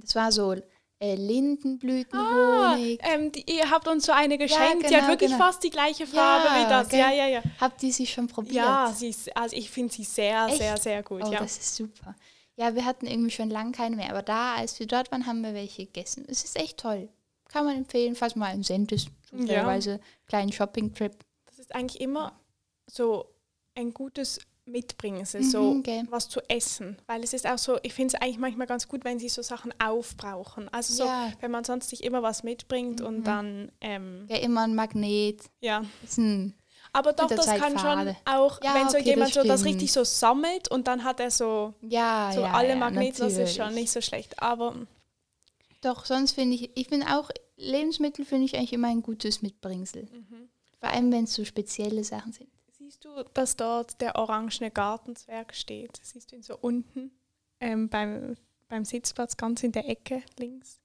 Das 0.00 0.14
war 0.14 0.32
so 0.32 0.52
äh, 0.52 0.62
Ah, 1.00 1.14
Lindenblütenhonig. 1.16 3.00
ähm, 3.02 3.32
die, 3.32 3.44
ihr 3.52 3.70
habt 3.70 3.88
uns 3.88 4.06
so 4.06 4.12
eine 4.12 4.38
geschenkt. 4.38 4.82
die 4.88 4.94
hat 4.94 5.02
genau, 5.02 5.08
wirklich 5.08 5.30
genau. 5.30 5.44
fast 5.44 5.62
die 5.62 5.70
gleiche 5.70 6.06
Farbe 6.06 6.46
Ja, 6.46 6.64
wie 6.64 6.68
das. 6.68 6.88
gell? 6.88 7.00
Ja, 7.00 7.12
ja, 7.12 7.26
ja. 7.26 7.42
Habt 7.60 7.82
ihr 7.82 7.92
sie 7.92 8.06
schon 8.06 8.26
probiert? 8.28 8.54
Ja, 8.54 8.92
sie 8.94 9.08
ist, 9.08 9.36
also 9.36 9.56
ich 9.56 9.70
finde 9.70 9.92
sie 9.92 10.04
sehr, 10.04 10.46
Echt? 10.46 10.58
sehr, 10.58 10.76
sehr 10.76 11.02
gut. 11.02 11.22
Oh, 11.24 11.32
ja. 11.32 11.40
das 11.40 11.58
ist 11.58 11.76
super. 11.76 12.14
Ja, 12.56 12.74
wir 12.74 12.84
hatten 12.84 13.06
irgendwie 13.06 13.32
schon 13.32 13.50
lange 13.50 13.72
keine 13.72 13.96
mehr, 13.96 14.10
aber 14.10 14.22
da, 14.22 14.54
als 14.54 14.78
wir 14.78 14.86
dort 14.86 15.10
waren, 15.10 15.26
haben 15.26 15.42
wir 15.42 15.54
welche 15.54 15.86
gegessen. 15.86 16.24
Es 16.28 16.44
ist 16.44 16.56
echt 16.56 16.78
toll. 16.78 17.08
Kann 17.48 17.64
man 17.64 17.76
empfehlen, 17.76 18.14
falls 18.14 18.36
man 18.36 18.48
ein 18.48 18.62
Cent 18.62 18.92
ist. 18.92 19.08
Zufälligerweise 19.28 20.00
kleinen 20.26 20.52
Shopping-Trip. 20.52 21.12
Das 21.46 21.58
ist 21.58 21.74
eigentlich 21.74 22.00
immer 22.00 22.38
so 22.86 23.26
ein 23.74 23.92
gutes 23.92 24.38
Mitbringsel, 24.66 25.42
so 25.42 25.74
Mhm, 25.74 25.82
gell. 25.82 26.02
was 26.10 26.28
zu 26.28 26.40
essen. 26.48 26.96
Weil 27.06 27.22
es 27.22 27.32
ist 27.34 27.46
auch 27.46 27.58
so, 27.58 27.78
ich 27.82 27.92
finde 27.92 28.14
es 28.14 28.22
eigentlich 28.22 28.38
manchmal 28.38 28.66
ganz 28.66 28.88
gut, 28.88 29.04
wenn 29.04 29.18
sie 29.18 29.28
so 29.28 29.42
Sachen 29.42 29.72
aufbrauchen. 29.80 30.68
Also 30.72 30.94
so, 30.94 31.04
Ja. 31.04 31.32
wenn 31.40 31.50
man 31.50 31.64
sonst 31.64 31.90
nicht 31.92 32.02
immer 32.02 32.22
was 32.22 32.42
mitbringt 32.42 33.00
Mhm. 33.00 33.06
und 33.06 33.24
dann, 33.24 33.72
ähm, 33.80 34.26
Ja, 34.28 34.36
immer 34.38 34.62
ein 34.62 34.74
Magnet. 34.74 35.42
ja. 35.60 35.84
Aber 36.92 37.12
doch, 37.12 37.26
das 37.28 37.46
Zeit 37.46 37.60
kann 37.60 37.72
schon 37.72 37.80
fade. 37.80 38.16
auch, 38.24 38.62
Ja, 38.62 38.74
wenn 38.74 38.88
so 38.88 38.98
okay, 38.98 39.10
jemand 39.10 39.34
das 39.34 39.42
so 39.42 39.48
das 39.48 39.64
richtig 39.64 39.90
so 39.92 40.04
sammelt 40.04 40.68
und 40.70 40.86
dann 40.86 41.02
hat 41.02 41.18
er 41.18 41.30
so, 41.30 41.74
ja, 41.82 42.30
so 42.32 42.42
ja, 42.42 42.52
alle 42.52 42.68
ja, 42.70 42.76
Magneten, 42.76 43.18
das 43.20 43.36
ist 43.36 43.56
schon 43.56 43.74
nicht 43.74 43.90
so 43.90 44.00
schlecht. 44.00 44.40
Aber 44.40 44.76
Doch, 45.80 46.04
sonst 46.06 46.32
finde 46.32 46.54
ich, 46.54 46.70
ich 46.76 46.88
finde 46.88 47.06
auch, 47.18 47.30
Lebensmittel 47.56 48.24
finde 48.24 48.46
ich 48.46 48.56
eigentlich 48.56 48.72
immer 48.72 48.88
ein 48.88 49.02
gutes 49.02 49.42
Mitbringsel. 49.42 50.04
Mhm. 50.04 50.48
Vor 50.80 50.88
allem, 50.88 51.10
wenn 51.12 51.24
es 51.24 51.34
so 51.34 51.44
spezielle 51.44 52.04
Sachen 52.04 52.32
sind. 52.32 52.48
Siehst 52.84 53.04
du, 53.04 53.24
dass 53.34 53.56
dort 53.56 54.00
der 54.00 54.16
orangene 54.16 54.70
Gartenzwerg 54.70 55.54
steht? 55.54 55.98
Siehst 56.02 56.32
du 56.32 56.36
ihn 56.36 56.42
so 56.42 56.56
unten 56.56 57.10
ähm, 57.60 57.88
beim, 57.88 58.36
beim 58.68 58.84
Sitzplatz 58.84 59.36
ganz 59.36 59.62
in 59.62 59.72
der 59.72 59.88
Ecke 59.88 60.22
links? 60.38 60.80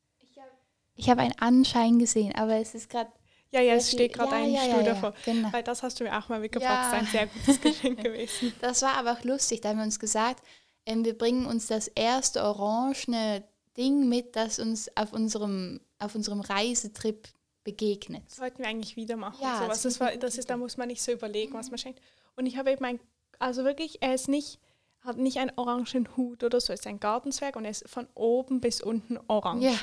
Ich 0.96 1.10
habe 1.10 1.22
einen 1.22 1.40
Anschein 1.40 1.98
gesehen, 1.98 2.36
aber 2.36 2.56
es 2.56 2.76
ist 2.76 2.90
gerade. 2.90 3.10
Ja, 3.52 3.62
ja, 3.62 3.76
es 3.76 3.90
steht 3.90 4.14
gerade 4.14 4.32
ja, 4.32 4.44
ein 4.44 4.52
ja, 4.52 4.62
Stuhl 4.64 4.84
ja, 4.84 4.94
davor. 4.94 5.14
Genau. 5.26 5.52
Weil 5.52 5.64
das 5.64 5.82
hast 5.82 6.00
du 6.00 6.04
mir 6.04 6.16
auch 6.16 6.28
mal 6.30 6.40
mitgebracht. 6.40 6.94
Das 6.94 7.02
ist 7.02 7.08
ein 7.08 7.12
sehr 7.12 7.28
gutes 7.28 7.62
Geschenk 7.62 8.04
gewesen. 8.04 8.54
Das 8.60 8.82
war 8.82 8.96
aber 8.96 9.14
auch 9.14 9.24
lustig. 9.24 9.62
Da 9.62 9.70
haben 9.70 9.78
wir 9.78 9.86
uns 9.86 9.98
gesagt, 9.98 10.44
ähm, 10.86 11.06
wir 11.06 11.18
bringen 11.18 11.46
uns 11.46 11.68
das 11.68 11.88
erste 11.88 12.44
orangene 12.44 13.44
Ding 13.78 14.08
mit, 14.10 14.36
das 14.36 14.60
uns 14.60 14.96
auf 14.96 15.14
unserem, 15.14 15.80
auf 16.00 16.16
unserem 16.16 16.42
Reisetrip 16.42 17.30
begegnet. 17.64 18.24
Das 18.28 18.38
sollten 18.38 18.60
wir 18.60 18.68
eigentlich 18.68 18.96
wieder 18.96 19.16
machen. 19.18 19.42
Ja, 19.42 19.60
sowas. 19.64 19.82
das 19.84 20.00
war, 20.00 20.16
das 20.18 20.38
ist, 20.38 20.50
da 20.50 20.58
muss 20.58 20.78
man 20.78 20.88
nicht 20.88 21.02
so 21.02 21.12
überlegen, 21.12 21.54
was 21.54 21.70
man 21.70 21.78
schenkt. 21.78 22.02
Und 22.36 22.46
ich 22.46 22.58
habe 22.58 22.72
eben 22.72 22.84
ein, 22.86 23.00
also 23.38 23.64
wirklich, 23.64 24.02
er 24.02 24.16
ist 24.16 24.28
nicht, 24.28 24.60
hat 25.02 25.18
nicht 25.18 25.38
einen 25.38 25.52
orangen 25.56 26.08
Hut 26.18 26.44
oder 26.44 26.60
so, 26.60 26.72
er 26.74 26.76
ist 26.76 26.88
ein 26.88 27.00
Gartenzwerg 27.00 27.56
und 27.56 27.66
er 27.66 27.72
ist 27.72 27.88
von 27.90 28.08
oben 28.16 28.60
bis 28.62 28.82
unten 28.82 29.18
orange. 29.28 29.66
Ja. 29.66 29.74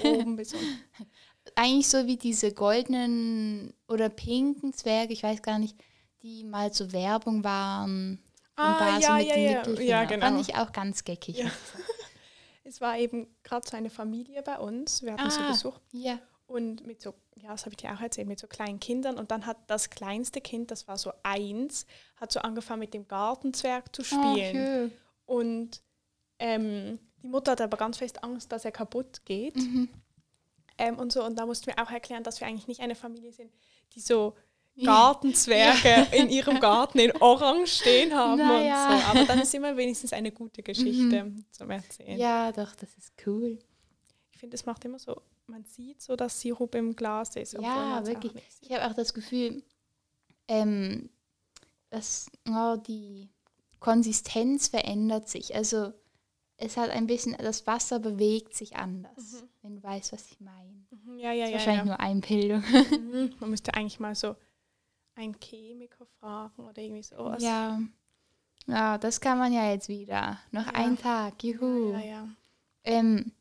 Von 0.00 0.10
oben 0.16 0.36
bis 0.36 0.52
unten. 0.54 0.66
Eigentlich 1.54 1.88
so 1.88 2.06
wie 2.06 2.16
diese 2.16 2.52
goldenen 2.52 3.72
oder 3.88 4.08
pinken 4.08 4.72
Zwerge, 4.72 5.12
ich 5.12 5.22
weiß 5.22 5.42
gar 5.42 5.58
nicht, 5.58 5.76
die 6.22 6.44
mal 6.44 6.72
zur 6.72 6.92
Werbung 6.92 7.42
waren. 7.44 8.22
Und 8.56 8.64
Ah, 8.64 9.00
so 9.00 9.06
ja, 9.06 9.14
mit 9.16 9.26
ja, 9.28 9.34
dem 9.34 9.42
ja. 9.44 9.58
Mittelfinger. 9.58 9.88
Ja, 9.88 10.04
genau. 10.04 10.26
Fand 10.26 10.40
ich 10.48 10.54
auch 10.56 10.70
ganz 10.72 11.04
geckig. 11.04 11.38
Ja. 11.38 11.50
Es 12.62 12.80
war 12.80 12.96
eben 12.98 13.26
gerade 13.42 13.66
so 13.68 13.76
eine 13.76 13.90
Familie 13.90 14.42
bei 14.42 14.56
uns. 14.58 15.02
Wir 15.02 15.14
hatten 15.14 15.28
so 15.30 15.40
Ah. 15.40 15.48
Besuch. 15.50 15.80
ja. 15.90 16.20
Und 16.50 16.84
mit 16.86 17.00
so, 17.00 17.14
ja, 17.36 17.50
das 17.50 17.60
habe 17.64 17.70
ich 17.70 17.76
dir 17.76 17.92
auch 17.94 18.00
erzählt, 18.00 18.26
mit 18.26 18.38
so 18.40 18.48
kleinen 18.48 18.80
Kindern. 18.80 19.18
Und 19.18 19.30
dann 19.30 19.46
hat 19.46 19.56
das 19.68 19.88
kleinste 19.88 20.40
Kind, 20.40 20.70
das 20.72 20.88
war 20.88 20.98
so 20.98 21.12
eins, 21.22 21.86
hat 22.16 22.32
so 22.32 22.40
angefangen 22.40 22.80
mit 22.80 22.92
dem 22.92 23.06
Gartenzwerg 23.06 23.94
zu 23.94 24.02
Oh, 24.02 24.04
spielen. 24.34 24.52
schön. 24.56 24.92
und 25.26 25.80
ähm, 26.40 26.98
die 27.22 27.28
Mutter 27.28 27.52
hat 27.52 27.60
aber 27.60 27.76
ganz 27.76 27.98
fest 27.98 28.24
Angst, 28.24 28.50
dass 28.50 28.64
er 28.64 28.72
kaputt 28.72 29.24
geht. 29.26 29.56
Mhm. 29.56 29.88
Ähm, 30.78 30.98
und 30.98 31.12
so. 31.12 31.22
Und 31.24 31.38
da 31.38 31.44
mussten 31.46 31.66
wir 31.66 31.78
auch 31.82 31.90
erklären, 31.90 32.22
dass 32.24 32.40
wir 32.40 32.46
eigentlich 32.48 32.66
nicht 32.66 32.80
eine 32.80 32.94
Familie 32.94 33.32
sind, 33.32 33.52
die 33.94 34.00
so 34.00 34.34
Ja. 34.74 34.86
Gartenzwerge 34.86 36.06
in 36.16 36.30
ihrem 36.30 36.58
Garten 36.60 36.98
in 36.98 37.12
Orange 37.20 37.66
stehen 37.80 38.14
haben 38.14 38.38
Naja. 38.38 38.88
und 38.94 38.98
so. 39.00 39.06
Aber 39.08 39.24
dann 39.26 39.40
ist 39.40 39.54
immer 39.54 39.76
wenigstens 39.76 40.12
eine 40.14 40.32
gute 40.32 40.62
Geschichte 40.62 41.32
zum 41.52 41.70
Erzählen. 41.70 42.18
ja, 42.18 42.50
doch, 42.52 42.74
das 42.74 42.92
ist 42.96 43.12
cool. 43.26 43.58
Ich 44.32 44.38
finde, 44.38 44.54
es 44.54 44.64
macht 44.64 44.84
immer 44.86 44.98
so, 44.98 45.20
man 45.50 45.64
sieht 45.64 46.00
so, 46.00 46.16
dass 46.16 46.40
Sirup 46.40 46.74
im 46.74 46.96
Glas 46.96 47.36
ist. 47.36 47.52
Ja, 47.54 48.04
wirklich. 48.06 48.32
Ich 48.60 48.72
habe 48.72 48.86
auch 48.86 48.94
das 48.94 49.12
Gefühl, 49.14 49.62
ähm, 50.48 51.10
dass 51.90 52.30
oh, 52.48 52.76
die 52.76 53.28
Konsistenz 53.80 54.68
verändert 54.68 55.28
sich. 55.28 55.54
Also 55.54 55.92
es 56.56 56.76
hat 56.76 56.90
ein 56.90 57.06
bisschen, 57.06 57.36
das 57.38 57.66
Wasser 57.66 57.98
bewegt 57.98 58.54
sich 58.54 58.76
anders, 58.76 59.44
wenn 59.62 59.76
du 59.76 59.82
weißt, 59.82 60.12
was 60.12 60.30
ich 60.30 60.40
meine. 60.40 60.84
Mhm, 60.90 61.18
Ja, 61.18 61.32
ja, 61.32 61.44
ist 61.44 61.50
ja. 61.50 61.56
wahrscheinlich 61.56 61.80
ja. 61.80 61.84
nur 61.86 62.00
Einbildung. 62.00 62.62
Mhm. 62.90 63.34
Man 63.40 63.50
müsste 63.50 63.74
eigentlich 63.74 63.98
mal 64.00 64.14
so 64.14 64.36
einen 65.14 65.36
Chemiker 65.40 66.06
fragen 66.18 66.64
oder 66.66 66.80
irgendwie 66.80 67.02
sowas. 67.02 67.42
ja. 67.42 67.80
ja, 68.66 68.98
das 68.98 69.20
kann 69.20 69.38
man 69.38 69.52
ja 69.52 69.70
jetzt 69.70 69.88
wieder. 69.88 70.38
Noch 70.52 70.66
Ja. 70.66 70.72
ein 70.74 70.98
Tag, 70.98 71.42
juhu. 71.42 71.92
ja, 71.92 72.00
ja. 72.00 72.28
Ähm, 72.84 73.32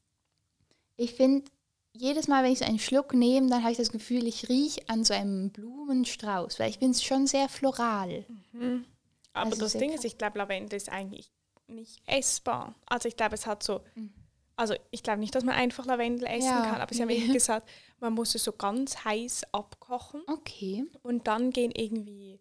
ich 0.98 1.14
finde, 1.14 1.50
jedes 1.94 2.28
Mal, 2.28 2.44
wenn 2.44 2.52
ich 2.52 2.60
so 2.60 2.66
einen 2.66 2.80
Schluck 2.80 3.14
nehme, 3.14 3.50
dann 3.50 3.62
habe 3.64 3.72
ich 3.72 3.78
das 3.78 3.92
Gefühl, 3.92 4.26
ich 4.28 4.48
rieche 4.50 4.82
an 4.88 5.04
so 5.04 5.14
einem 5.14 5.50
Blumenstrauß, 5.52 6.60
weil 6.60 6.70
ich 6.70 6.80
bin 6.80 6.94
schon 6.94 7.28
sehr 7.28 7.50
floral. 7.50 8.26
Mhm. 8.54 8.86
Aber 9.34 9.46
Also 9.52 9.62
das 9.62 9.74
Ding 9.74 9.90
krass. 9.92 10.00
ist, 10.00 10.06
ich 10.06 10.18
glaube, 10.18 10.38
Lavendel 10.38 10.78
ist 10.78 10.90
eigentlich 10.90 11.32
nicht 11.68 12.02
essbar. 12.08 12.76
Also 12.88 13.08
ich 13.08 13.16
glaube, 13.16 13.36
es 13.36 13.46
hat 13.46 13.64
so, 13.64 13.82
Mhm. 13.96 14.14
also 14.56 14.74
ich 14.92 15.04
glaube 15.04 15.20
nicht, 15.20 15.36
dass 15.36 15.44
man 15.44 15.56
einfach 15.56 15.86
Lavendel 15.86 16.28
essen 16.28 16.48
Ja, 16.48 16.62
kann, 16.64 16.82
aber 16.82 16.94
sie 16.94 17.02
haben 17.02 17.10
irgendwie 17.10 17.34
gesagt, 17.34 17.70
man 18.00 18.14
muss 18.14 18.34
es 18.36 18.44
so 18.44 18.52
ganz 18.54 19.04
heiß 19.06 19.44
abkochen 19.52 20.22
Okay. 20.28 20.86
und 21.04 21.28
dann 21.28 21.52
gehen 21.52 21.72
irgendwie 21.72 22.40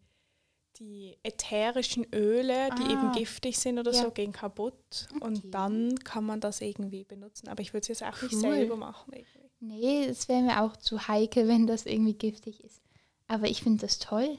die 0.79 1.17
ätherischen 1.23 2.07
Öle, 2.14 2.71
die 2.79 2.85
eben 2.85 3.09
Ah. 3.09 3.12
giftig 3.17 3.59
sind 3.59 3.79
oder 3.79 3.93
Ja. 3.93 4.03
so, 4.03 4.11
gehen 4.11 4.33
kaputt 4.33 5.09
Okay. 5.17 5.25
und 5.25 5.55
dann 5.55 5.99
kann 6.01 6.25
man 6.25 6.41
das 6.41 6.61
irgendwie 6.61 7.05
benutzen. 7.05 7.49
Aber 7.49 7.61
ich 7.62 7.73
würde 7.73 7.83
es 7.83 7.88
jetzt 7.88 8.05
auch 8.05 8.21
nicht 8.23 8.35
Cool. 8.35 8.41
selber 8.41 8.77
machen. 8.77 9.12
Irgendwie. 9.12 9.51
Nee, 9.61 10.07
das 10.07 10.29
wäre 10.29 10.43
mir 10.43 10.62
auch 10.62 10.77
zu 10.77 11.09
heikel, 11.09 11.49
wenn 11.49 11.67
das 11.67 11.85
irgendwie 11.87 12.14
giftig 12.14 12.62
ist. 12.62 12.81
Aber 13.27 13.49
ich 13.49 13.62
finde 13.62 13.81
das 13.81 13.99
toll. 13.99 14.38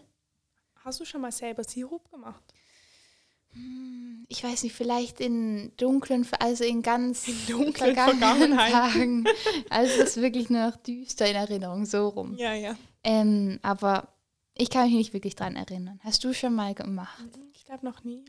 Hast 0.86 1.00
du 1.02 1.06
schon 1.06 1.22
mal 1.22 1.32
selber 1.32 1.64
Sirup 1.66 2.10
gemacht? 2.10 2.44
Hm, 3.54 4.26
Ich 4.32 4.44
weiß 4.44 4.64
nicht, 4.64 4.74
vielleicht 4.76 5.20
in 5.20 5.72
dunklen, 5.78 6.26
also 6.40 6.64
in 6.64 6.82
ganz 6.84 7.28
In 7.28 7.36
dunklen 7.48 7.96
vergangenen. 7.96 8.58
Tagen. 8.58 9.26
Also 9.70 10.02
es 10.02 10.10
ist 10.16 10.22
wirklich 10.22 10.50
nur 10.52 10.68
noch 10.68 10.76
düster 10.78 11.28
in 11.28 11.36
Erinnerung, 11.36 11.86
so 11.86 12.08
rum. 12.10 12.36
Ja, 12.38 12.54
ja. 12.54 12.76
Ähm, 13.04 13.60
aber 13.64 14.08
ich 14.60 14.70
kann 14.70 14.86
mich 14.86 14.96
nicht 14.96 15.14
wirklich 15.14 15.36
dran 15.36 15.56
erinnern. 15.56 16.00
Hast 16.04 16.24
du 16.24 16.34
schon 16.34 16.54
mal 16.54 16.74
gemacht? 16.76 17.24
Ich 17.54 17.66
glaube 17.66 17.86
noch 17.86 18.04
nie. 18.04 18.24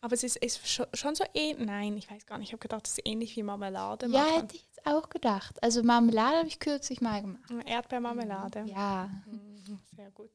Aber 0.00 0.14
es 0.14 0.22
ist, 0.22 0.36
ist 0.36 0.66
schon, 0.68 1.14
so 1.14 1.24
ähnlich. 1.34 1.66
Nein, 1.66 1.96
ich 1.96 2.08
weiß 2.10 2.24
gar 2.26 2.38
nicht. 2.38 2.48
Ich 2.48 2.52
habe 2.52 2.60
gedacht, 2.60 2.86
es 2.86 2.98
ist 2.98 3.06
ähnlich 3.06 3.34
wie 3.36 3.42
Marmelade 3.42 4.06
Ja, 4.06 4.20
machen. 4.20 4.34
hätte 4.42 4.54
ich 4.56 4.62
jetzt 4.64 4.86
auch 4.86 5.08
gedacht. 5.08 5.60
Also 5.62 5.82
Marmelade 5.82 6.36
habe 6.38 6.48
ich 6.48 6.60
kürzlich 6.60 7.00
mal 7.00 7.20
gemacht. 7.20 7.42
Erdbeermarmelade. 7.66 8.64
Ja. 8.66 9.10
Mhm, 9.26 9.78
Sehr 9.96 10.10
gut. 10.12 10.30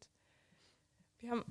Wir 1.19 1.32
haben 1.32 1.43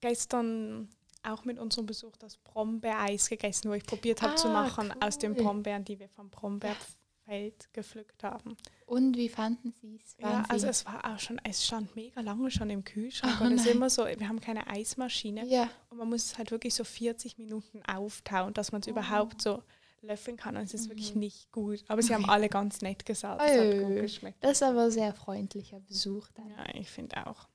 gestern 0.00 0.88
auch 1.22 1.44
mit 1.44 1.60
unserem 1.60 1.86
Besuch 1.86 2.16
das 2.16 2.36
Brombeereis 2.38 3.28
gegessen, 3.28 3.70
wo 3.70 3.74
ich 3.74 3.84
probiert 3.86 4.22
habe 4.22 4.34
zu 4.34 4.48
Ah, 4.48 4.64
machen 4.64 4.92
aus 5.00 5.18
den 5.18 5.32
cool. 5.36 5.44
Brombeeren, 5.44 5.84
die 5.84 6.00
wir 6.00 6.08
vom 6.08 6.30
Brombeer 6.30 6.74
Feld 7.24 7.72
gepflückt 7.72 8.24
haben. 8.24 8.56
Und 8.86 9.16
wie 9.16 9.28
fanden 9.28 9.72
Sie 9.72 10.00
es? 10.02 10.16
Ja, 10.18 10.44
also 10.48 10.66
es 10.66 10.84
war 10.84 11.04
auch 11.04 11.18
schon, 11.18 11.40
es 11.44 11.64
stand 11.64 11.94
mega 11.96 12.20
lange 12.20 12.50
schon 12.50 12.70
im 12.70 12.84
Kühlschrank 12.84 13.38
Oh 13.40 13.44
und 13.44 13.52
es 13.52 13.62
ist 13.62 13.72
immer 13.72 13.90
so, 13.90 14.04
wir 14.04 14.28
haben 14.28 14.40
keine 14.40 14.66
Eismaschine 14.66 15.46
ja. 15.46 15.68
und 15.90 15.98
man 15.98 16.08
muss 16.08 16.24
es 16.24 16.38
halt 16.38 16.50
wirklich 16.50 16.74
so 16.74 16.84
40 16.84 17.38
Minuten 17.38 17.82
auftauen, 17.84 18.54
dass 18.54 18.72
man 18.72 18.80
es 18.80 18.88
überhaupt 18.88 19.40
so 19.40 19.62
löffeln 20.02 20.36
kann 20.36 20.56
und 20.56 20.64
es 20.64 20.74
ist 20.74 20.88
wirklich 20.88 21.14
nicht 21.14 21.52
gut. 21.52 21.84
Aber 21.88 22.02
sie 22.02 22.12
haben 22.12 22.28
alle 22.28 22.48
ganz 22.48 22.82
nett 22.82 23.06
gesagt, 23.06 23.40
es 23.40 23.58
hat 23.58 23.82
gut 23.82 23.96
geschmeckt. 24.00 24.42
Das 24.42 24.52
ist 24.52 24.62
aber 24.62 24.90
sehr 24.90 25.14
freundlicher 25.14 25.80
Besuch 25.80 26.28
dann. 26.34 26.50
Ja, 26.50 26.74
ich 26.74 26.90
finde 26.90 27.26
auch. 27.26 27.48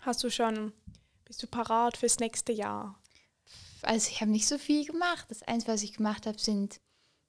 Hast 0.00 0.24
du 0.24 0.30
schon, 0.30 0.72
bist 1.24 1.42
du 1.42 1.46
parat 1.46 1.96
fürs 1.96 2.18
nächste 2.18 2.52
Jahr? 2.52 2.98
Also 3.82 4.10
ich 4.10 4.20
habe 4.20 4.30
nicht 4.30 4.48
so 4.48 4.58
viel 4.58 4.86
gemacht. 4.86 5.26
Das 5.28 5.42
Einzige, 5.42 5.72
was 5.72 5.82
ich 5.82 5.92
gemacht 5.92 6.26
habe, 6.26 6.38
sind 6.38 6.80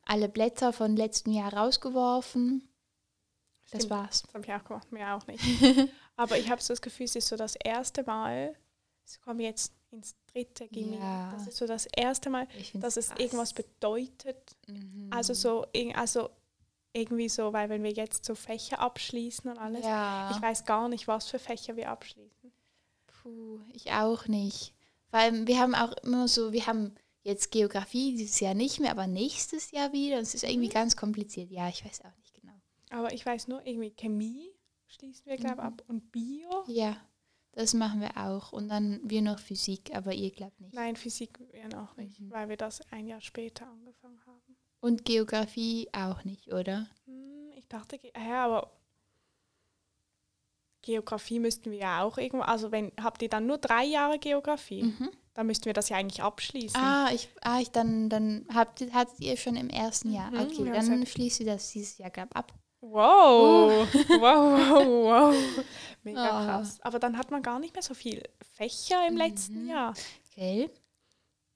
alle 0.07 0.29
Blätter 0.29 0.73
von 0.73 0.95
letztem 0.95 1.33
Jahr 1.33 1.53
rausgeworfen. 1.53 2.67
Das 3.71 3.83
Stimmt. 3.83 3.89
war's. 3.91 4.21
Das 4.23 4.33
habe 4.33 4.45
ich 4.45 4.53
auch 4.53 4.63
gemacht, 4.63 4.91
mir 4.91 5.13
auch 5.13 5.27
nicht. 5.27 5.43
Aber 6.15 6.37
ich 6.37 6.49
habe 6.49 6.61
so 6.61 6.73
das 6.73 6.81
Gefühl, 6.81 7.05
es 7.05 7.15
ist 7.15 7.27
so 7.27 7.35
das 7.35 7.55
erste 7.55 8.03
Mal, 8.03 8.55
ich 9.05 9.21
komme 9.21 9.43
jetzt 9.43 9.73
ins 9.91 10.15
dritte 10.31 10.67
Gimmi, 10.67 10.97
Ja. 10.97 11.31
das 11.33 11.47
ist 11.47 11.57
so 11.57 11.67
das 11.67 11.85
erste 11.95 12.29
Mal, 12.29 12.47
dass 12.73 12.97
es 12.97 13.09
krass. 13.09 13.19
irgendwas 13.19 13.53
bedeutet. 13.53 14.55
Mhm. 14.67 15.09
Also 15.11 15.33
so, 15.33 15.65
also 15.93 16.29
irgendwie 16.93 17.29
so, 17.29 17.53
weil 17.53 17.69
wenn 17.69 17.83
wir 17.83 17.91
jetzt 17.91 18.25
so 18.25 18.35
Fächer 18.35 18.79
abschließen 18.79 19.49
und 19.51 19.57
alles, 19.57 19.85
ja. 19.85 20.31
ich 20.31 20.41
weiß 20.41 20.65
gar 20.65 20.89
nicht, 20.89 21.07
was 21.07 21.27
für 21.29 21.39
Fächer 21.39 21.75
wir 21.75 21.89
abschließen. 21.89 22.51
Puh, 23.07 23.59
ich 23.73 23.91
auch 23.91 24.27
nicht. 24.27 24.73
Allem, 25.11 25.47
wir 25.47 25.59
haben 25.59 25.73
auch 25.75 25.93
immer 26.03 26.27
so, 26.27 26.51
wir 26.51 26.67
haben 26.67 26.93
jetzt 27.27 27.51
Geografie 27.51 28.15
dieses 28.15 28.39
Jahr 28.39 28.53
nicht 28.53 28.79
mehr, 28.79 28.91
aber 28.91 29.05
nächstes 29.07 29.71
Jahr 29.71 29.91
wieder. 29.93 30.17
Es 30.19 30.33
ist 30.33 30.43
irgendwie 30.43 30.69
ganz 30.69 30.95
kompliziert. 30.95 31.51
Ja, 31.51 31.67
ich 31.69 31.83
weiß 31.85 32.01
auch 32.05 32.15
nicht 32.17 32.33
genau. 32.33 32.53
Aber 32.89 33.13
ich 33.13 33.25
weiß 33.25 33.47
nur, 33.49 33.65
irgendwie 33.65 33.91
Chemie 33.91 34.49
schließen 34.87 35.25
wir, 35.25 35.35
glaube 35.37 35.55
ich, 35.57 35.61
Mhm. 35.61 35.67
ab 35.67 35.83
und 35.87 36.11
Bio. 36.11 36.63
Ja, 36.67 36.95
das 37.51 37.73
machen 37.73 37.99
wir 38.01 38.15
auch. 38.17 38.53
Und 38.53 38.69
dann 38.69 38.99
wir 39.03 39.21
noch 39.21 39.39
Physik, 39.39 39.93
aber 39.93 40.13
ihr 40.13 40.31
glaubt 40.31 40.59
nicht. 40.61 40.73
Nein, 40.73 40.95
Physik 40.95 41.37
wir 41.51 41.67
noch 41.67 41.95
nicht, 41.97 42.19
Mhm. 42.19 42.31
weil 42.31 42.49
wir 42.49 42.57
das 42.57 42.81
ein 42.91 43.07
Jahr 43.07 43.21
später 43.21 43.67
angefangen 43.67 44.19
haben. 44.25 44.55
Und 44.79 45.05
Geografie 45.05 45.89
auch 45.91 46.23
nicht, 46.23 46.47
oder? 46.53 46.87
Hm, 47.05 47.51
Ich 47.57 47.67
dachte, 47.67 47.99
ja, 48.15 48.45
aber 48.45 48.71
Geografie 50.87 51.39
müssten 51.39 51.69
wir 51.71 51.77
ja 51.79 52.01
auch 52.03 52.17
irgendwo, 52.17 52.43
also 52.45 52.71
wenn, 52.71 52.91
habt 53.01 53.21
ihr 53.21 53.29
dann 53.29 53.45
nur 53.45 53.57
drei 53.57 53.83
Jahre 53.85 54.17
Geografie? 54.19 54.83
Mhm. 54.83 55.09
Dann 55.33 55.45
müssten 55.47 55.65
wir 55.65 55.73
das 55.73 55.89
ja 55.89 55.97
eigentlich 55.97 56.23
abschließen. 56.23 56.81
Ah, 56.81 57.09
ich, 57.13 57.29
ah, 57.41 57.59
ich 57.59 57.69
dann, 57.71 58.09
dann 58.09 58.45
habt 58.53 58.81
ihr, 58.81 58.91
hattet 58.93 59.19
ihr 59.19 59.37
schon 59.37 59.55
im 59.55 59.69
ersten 59.69 60.11
Jahr. 60.11 60.31
Mhm, 60.31 60.39
Okay, 60.39 60.71
dann 60.73 61.05
schließt 61.05 61.41
ihr 61.41 61.45
das 61.45 61.69
dieses 61.71 61.97
Jahr, 61.99 62.09
glaub 62.09 62.35
ab. 62.35 62.53
Wow, 62.81 63.87
wow, 64.09 64.19
wow, 64.19 64.85
wow. 64.87 65.65
Mega 66.03 66.21
Ah. 66.39 66.45
krass. 66.45 66.79
Aber 66.81 66.99
dann 66.99 67.17
hat 67.17 67.29
man 67.31 67.43
gar 67.43 67.59
nicht 67.59 67.73
mehr 67.75 67.83
so 67.83 67.93
viel 67.93 68.23
Fächer 68.53 69.05
im 69.07 69.17
letzten 69.17 69.63
Mhm. 69.63 69.69
Jahr. 69.69 69.93
Gell? 70.35 70.71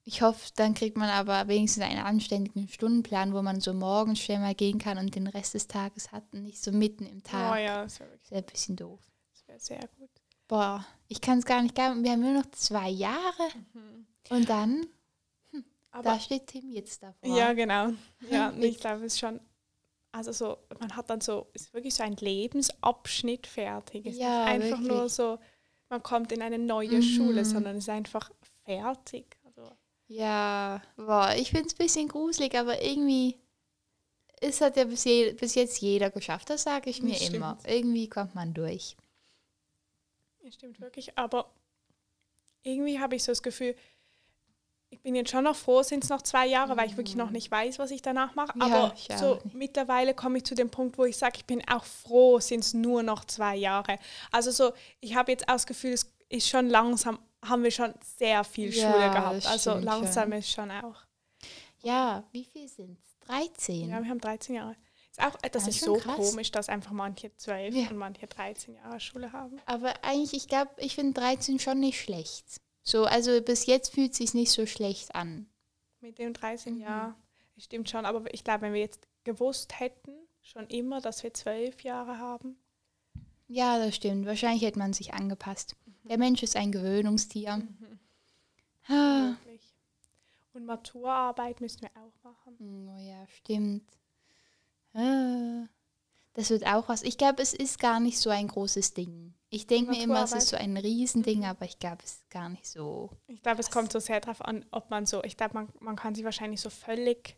Ich 0.04 0.24
hoffe, 0.24 0.50
dann 0.56 0.74
kriegt 0.74 0.98
man 0.98 1.10
aber 1.10 1.48
wenigstens 1.48 1.84
einen 1.84 2.00
anständigen 2.00 2.68
Stundenplan, 2.68 3.34
wo 3.36 3.42
man 3.44 3.62
so 3.62 3.72
morgens 3.74 4.20
schnell 4.20 4.40
mal 4.40 4.56
gehen 4.56 4.80
kann 4.80 4.98
und 4.98 5.14
den 5.16 5.28
Rest 5.28 5.54
des 5.54 5.68
Tages 5.68 6.12
hat 6.12 6.24
und 6.34 6.42
nicht 6.44 6.62
so 6.62 6.72
mitten 6.72 7.06
im 7.06 7.22
Tag. 7.24 7.54
Oh 7.54 7.56
ja, 7.56 7.82
wirklich 7.84 8.22
Das 8.24 8.32
wäre 8.32 8.42
ein 8.44 8.52
bisschen 8.52 8.76
doof. 8.76 9.00
Sehr 9.60 9.88
gut. 9.98 10.10
Boah, 10.48 10.86
ich 11.08 11.22
kann 11.22 11.40
es 11.40 11.46
gar 11.46 11.62
nicht 11.62 11.76
glauben. 11.76 12.04
Wir 12.04 12.12
haben 12.12 12.22
nur 12.22 12.34
noch 12.34 12.52
zwei 12.52 12.90
Jahre 12.90 13.50
und 14.30 14.50
dann, 14.50 14.88
Aber 15.92 16.04
da 16.04 16.20
steht 16.20 16.48
Tim 16.48 16.70
jetzt 16.72 17.02
davor. 17.04 17.30
Ja, 17.38 17.54
genau. 17.54 17.92
Ja, 18.30 18.54
ich 18.62 18.80
glaube, 18.80 19.06
es 19.06 19.14
ist 19.14 19.20
schon, 19.20 19.40
also 20.12 20.32
so, 20.32 20.58
man 20.80 20.96
hat 20.96 21.10
dann 21.10 21.22
so, 21.22 21.48
es 21.54 21.64
ist 21.64 21.74
wirklich 21.74 21.94
so 21.96 22.04
ein 22.04 22.16
Lebensabschnitt 22.18 23.48
fertig. 23.48 24.06
Es 24.08 24.18
Ja, 24.18 24.44
ist 24.44 24.60
nicht 24.60 24.72
einfach 24.72 24.82
nur 24.82 25.02
wirklich. 25.02 25.14
so, 25.14 25.40
man 25.90 26.04
kommt 26.04 26.32
in 26.32 26.42
eine 26.42 26.60
neue 26.60 27.02
Mhm. 27.02 27.02
Schule, 27.02 27.46
sondern 27.46 27.78
es 27.78 27.86
ist 27.86 27.90
einfach 27.90 28.32
fertig. 28.66 29.38
Also, 29.46 29.72
Ja, 30.08 30.82
boah, 30.96 31.34
ich 31.36 31.50
finde 31.50 31.68
es 31.68 31.74
ein 31.74 31.78
bisschen 31.78 32.08
gruselig, 32.08 32.56
aber 32.56 32.82
irgendwie, 32.84 33.40
es 34.42 34.60
hat 34.62 34.76
ja 34.78 34.84
bis, 34.84 35.06
je, 35.06 35.32
bis 35.34 35.56
jetzt 35.56 35.80
jeder 35.82 36.10
geschafft, 36.12 36.50
das 36.50 36.64
sage 36.64 36.90
ich 36.90 37.02
mir 37.02 37.14
Das 37.14 37.22
immer. 37.22 37.58
Irgendwie 37.66 38.10
kommt 38.10 38.36
man 38.36 38.54
durch. 38.54 38.98
Das 40.44 40.54
stimmt 40.56 40.80
wirklich. 40.80 41.18
Aber 41.18 41.52
irgendwie 42.64 43.00
habe 43.00 43.16
ich 43.16 43.24
so 43.24 43.32
das 43.32 43.42
Gefühl, 43.44 43.76
ich 44.94 45.00
bin 45.02 45.16
jetzt 45.16 45.32
schon 45.32 45.46
noch 45.46 45.56
froh, 45.56 45.84
sind 45.84 46.04
es 46.04 46.10
noch 46.10 46.22
zwei 46.22 46.46
Jahre, 46.48 46.76
weil 46.76 46.88
ich 46.90 46.98
wirklich 46.98 47.16
noch 47.16 47.30
nicht 47.30 47.50
weiß, 47.50 47.80
was 47.80 47.92
ich 47.92 48.02
danach 48.02 48.36
mache. 48.36 48.58
Ja, 48.60 48.66
Aber 48.66 48.94
so 49.18 49.40
mittlerweile 49.54 50.14
komme 50.14 50.40
ich 50.40 50.44
zu 50.44 50.54
dem 50.54 50.70
Punkt, 50.70 50.98
wo 50.98 51.06
ich 51.06 51.18
sage, 51.18 51.38
ich 51.38 51.46
bin 51.46 51.66
auch 51.70 51.86
froh, 51.86 52.40
sind 52.42 52.60
es 52.60 52.74
nur 52.74 53.02
noch 53.02 53.24
zwei 53.24 53.56
Jahre. 53.56 53.98
Also 54.32 54.52
so, 54.52 54.74
ich 55.00 55.16
habe 55.16 55.32
jetzt 55.32 55.48
auch 55.48 55.54
das 55.54 55.66
Gefühl, 55.66 55.94
es 55.94 56.12
ist 56.28 56.50
schon 56.50 56.68
langsam, 56.70 57.20
haben 57.44 57.64
wir 57.64 57.72
schon 57.72 57.94
sehr 58.18 58.44
viel 58.44 58.74
Ja, 58.76 58.92
Schule 58.92 59.10
gehabt. 59.12 59.38
das 59.38 59.46
Also 59.48 59.72
stimmt 59.72 59.86
langsam 59.86 60.24
schon. 60.30 60.40
ist 60.40 60.52
schon 60.52 60.72
auch. 60.72 60.96
Ja, 61.84 62.24
wie 62.34 62.44
viel 62.44 62.68
sind 62.68 62.98
es? 63.00 63.28
13? 63.28 63.90
Ja, 63.90 64.04
wir 64.04 64.10
haben 64.10 64.20
13 64.20 64.56
Jahre. 64.56 64.76
Ist 65.12 65.22
auch, 65.22 65.36
das 65.42 65.64
Ja, 65.64 65.70
ist 65.70 65.80
schon 65.80 65.86
so 65.88 65.96
krass. 65.98 66.16
komisch, 66.16 66.52
dass 66.52 66.70
einfach 66.70 66.92
manche 66.92 67.36
12 67.36 67.76
Ja. 67.76 67.90
und 67.90 67.98
manche 67.98 68.28
13 68.28 68.76
Jahre 68.76 69.00
Schule 69.00 69.32
haben. 69.34 69.60
Aber 69.66 69.94
eigentlich, 70.04 70.34
ich 70.34 70.48
glaube, 70.48 70.72
ich 70.78 70.96
finde 70.96 71.20
13 71.20 71.60
schon 71.60 71.80
nicht 71.80 72.00
schlecht. 72.00 72.46
So, 72.84 73.04
also 73.06 73.42
bis 73.42 73.66
jetzt 73.66 73.94
fühlt 73.94 74.12
es 74.12 74.18
sich 74.18 74.34
nicht 74.34 74.52
so 74.52 74.66
schlecht 74.66 75.14
an. 75.14 75.48
Mit 76.00 76.18
dem 76.18 76.34
13 76.34 76.76
Mhm. 76.76 76.82
Jahr, 76.82 77.16
das 77.56 77.66
stimmt 77.66 77.90
schon. 77.90 78.06
Aber 78.06 78.34
ich 78.34 78.44
glaube, 78.44 78.62
wenn 78.64 78.74
wir 78.74 78.80
jetzt 78.80 79.08
gewusst 79.24 79.80
hätten, 79.80 80.14
schon 80.42 80.66
immer, 80.68 81.02
dass 81.02 81.22
wir 81.24 81.34
12 81.34 81.84
Jahre 81.84 82.18
haben. 82.18 82.58
Ja, 83.48 83.78
das 83.78 83.96
stimmt. 83.98 84.26
Wahrscheinlich 84.26 84.64
hätte 84.64 84.80
man 84.80 84.94
sich 84.94 85.14
angepasst. 85.14 85.76
Mhm. 85.86 86.08
Der 86.08 86.18
Mensch 86.18 86.42
ist 86.42 86.56
ein 86.56 86.72
Gewöhnungstier. 86.72 87.62
Ah. 88.88 89.34
Wirklich. 89.44 89.62
Und 90.54 90.66
Maturarbeit 90.66 91.62
müssen 91.62 91.82
wir 91.82 91.90
auch 92.02 92.14
machen. 92.24 92.58
Oh 92.90 93.00
ja, 93.00 93.28
stimmt. 93.28 93.84
Ah. 94.94 95.68
Das 96.34 96.50
wird 96.50 96.66
auch 96.66 96.88
was. 96.88 97.04
Ich 97.04 97.18
glaube, 97.18 97.42
es 97.42 97.54
ist 97.54 97.80
gar 97.80 98.00
nicht 98.00 98.18
so 98.18 98.30
ein 98.30 98.48
großes 98.48 98.94
Ding. 98.94 99.34
Ich 99.50 99.68
denke 99.68 99.92
mir 99.92 100.02
immer, 100.02 100.24
es 100.24 100.32
ist 100.32 100.48
so 100.48 100.56
ein 100.56 100.78
Riesending, 100.78 101.40
Mhm. 101.40 101.46
aber 101.46 101.66
ich 101.66 101.78
glaube, 101.78 101.98
es 102.06 102.14
ist 102.14 102.30
gar 102.30 102.48
nicht 102.48 102.66
so. 102.66 103.10
Ich 103.28 103.42
glaube, 103.42 103.60
es 103.60 103.70
kommt 103.70 103.92
so 103.92 104.00
sehr 104.00 104.22
darauf 104.22 104.42
an, 104.46 104.66
ob 104.72 104.90
man 104.90 105.06
so, 105.06 105.22
ich 105.26 105.36
glaube, 105.36 105.56
man, 105.56 105.70
man 105.82 105.98
kann 105.98 106.16
sich 106.16 106.24
wahrscheinlich 106.24 106.62
so 106.62 106.70
völlig 106.70 107.36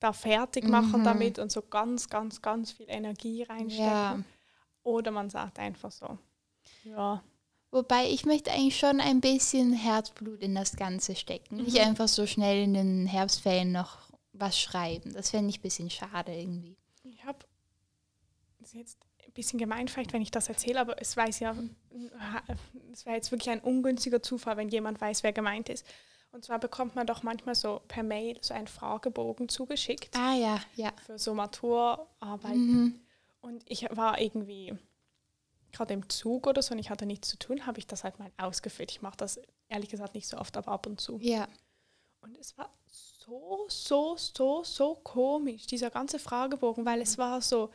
da 0.00 0.12
fertig 0.12 0.68
machen 0.68 1.00
Mhm. 1.00 1.04
damit 1.04 1.38
und 1.38 1.50
so 1.50 1.62
ganz, 1.62 2.10
ganz, 2.10 2.42
ganz 2.42 2.72
viel 2.72 2.84
Energie 2.90 3.42
reinstecken. 3.44 3.86
Ja. 3.86 4.22
Oder 4.82 5.10
man 5.12 5.30
sagt 5.30 5.58
einfach 5.58 5.90
so, 5.92 6.18
ja, 6.84 7.22
Wobei 7.72 8.08
ich 8.08 8.24
möchte 8.24 8.52
eigentlich 8.52 8.78
schon 8.78 9.00
ein 9.00 9.20
bisschen 9.20 9.72
Herzblut 9.72 10.40
in 10.40 10.54
das 10.54 10.76
Ganze 10.76 11.16
stecken. 11.16 11.56
Nicht 11.56 11.74
Mhm. 11.78 11.84
einfach 11.88 12.08
so 12.08 12.26
schnell 12.26 12.62
in 12.62 12.74
den 12.74 13.06
Herbstferien 13.06 13.72
noch 13.72 13.98
was 14.32 14.58
schreiben. 14.58 15.12
Das 15.14 15.30
fände 15.30 15.50
ich 15.50 15.58
ein 15.58 15.62
bisschen 15.62 15.90
schade 15.90 16.32
irgendwie. 16.32 16.76
Ich 17.10 17.24
habe, 17.24 17.38
das 18.58 18.68
ist 18.68 18.74
jetzt 18.74 18.98
ein 19.26 19.32
bisschen 19.32 19.58
gemein 19.58 19.88
vielleicht, 19.88 20.12
wenn 20.12 20.22
ich 20.22 20.30
das 20.30 20.48
erzähle, 20.48 20.80
aber 20.80 21.00
es 21.00 21.16
weiß 21.16 21.40
ja, 21.40 21.54
es 22.92 23.06
wäre 23.06 23.16
jetzt 23.16 23.30
wirklich 23.30 23.50
ein 23.50 23.60
ungünstiger 23.60 24.22
Zufall, 24.22 24.56
wenn 24.56 24.68
jemand 24.68 25.00
weiß, 25.00 25.22
wer 25.22 25.32
gemeint 25.32 25.68
ist. 25.68 25.86
Und 26.32 26.44
zwar 26.44 26.58
bekommt 26.58 26.94
man 26.94 27.06
doch 27.06 27.22
manchmal 27.22 27.54
so 27.54 27.80
per 27.88 28.02
Mail 28.02 28.38
so 28.42 28.52
einen 28.52 28.66
Fragebogen 28.66 29.48
zugeschickt 29.48 30.14
Ah 30.16 30.34
ja, 30.34 30.60
ja. 30.74 30.92
für 31.06 31.18
so 31.18 31.34
Maturarbeit. 31.34 32.56
Mhm. 32.56 33.00
Und 33.40 33.64
ich 33.68 33.86
war 33.96 34.20
irgendwie 34.20 34.74
gerade 35.72 35.94
im 35.94 36.08
Zug 36.08 36.46
oder 36.46 36.62
so 36.62 36.72
und 36.72 36.78
ich 36.78 36.90
hatte 36.90 37.06
nichts 37.06 37.28
zu 37.28 37.38
tun, 37.38 37.66
habe 37.66 37.78
ich 37.78 37.86
das 37.86 38.04
halt 38.04 38.18
mal 38.18 38.30
ausgefüllt. 38.38 38.90
Ich 38.90 39.02
mache 39.02 39.16
das 39.16 39.40
ehrlich 39.68 39.90
gesagt 39.90 40.14
nicht 40.14 40.26
so 40.26 40.36
oft, 40.38 40.56
aber 40.56 40.72
ab 40.72 40.86
und 40.86 41.00
zu. 41.00 41.18
Ja. 41.20 41.48
Und 42.20 42.36
es 42.38 42.56
war 42.58 42.70
so, 43.26 43.66
so, 43.68 44.16
so, 44.16 44.62
so 44.64 44.94
komisch, 45.02 45.66
dieser 45.66 45.90
ganze 45.90 46.18
Fragebogen, 46.18 46.84
weil 46.86 47.00
es 47.00 47.18
war 47.18 47.40
so 47.42 47.70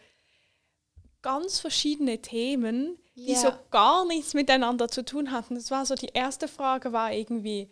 ganz 1.22 1.60
verschiedene 1.60 2.22
Themen, 2.22 2.98
die 3.16 3.32
Ja. 3.34 3.40
so 3.40 3.52
gar 3.70 4.06
nichts 4.06 4.34
miteinander 4.34 4.88
zu 4.88 5.04
tun 5.06 5.32
hatten. 5.32 5.56
Es 5.56 5.70
war 5.70 5.86
so, 5.86 5.96
die 5.96 6.10
erste 6.14 6.48
Frage 6.48 6.94
war 6.94 7.12
irgendwie, 7.14 7.70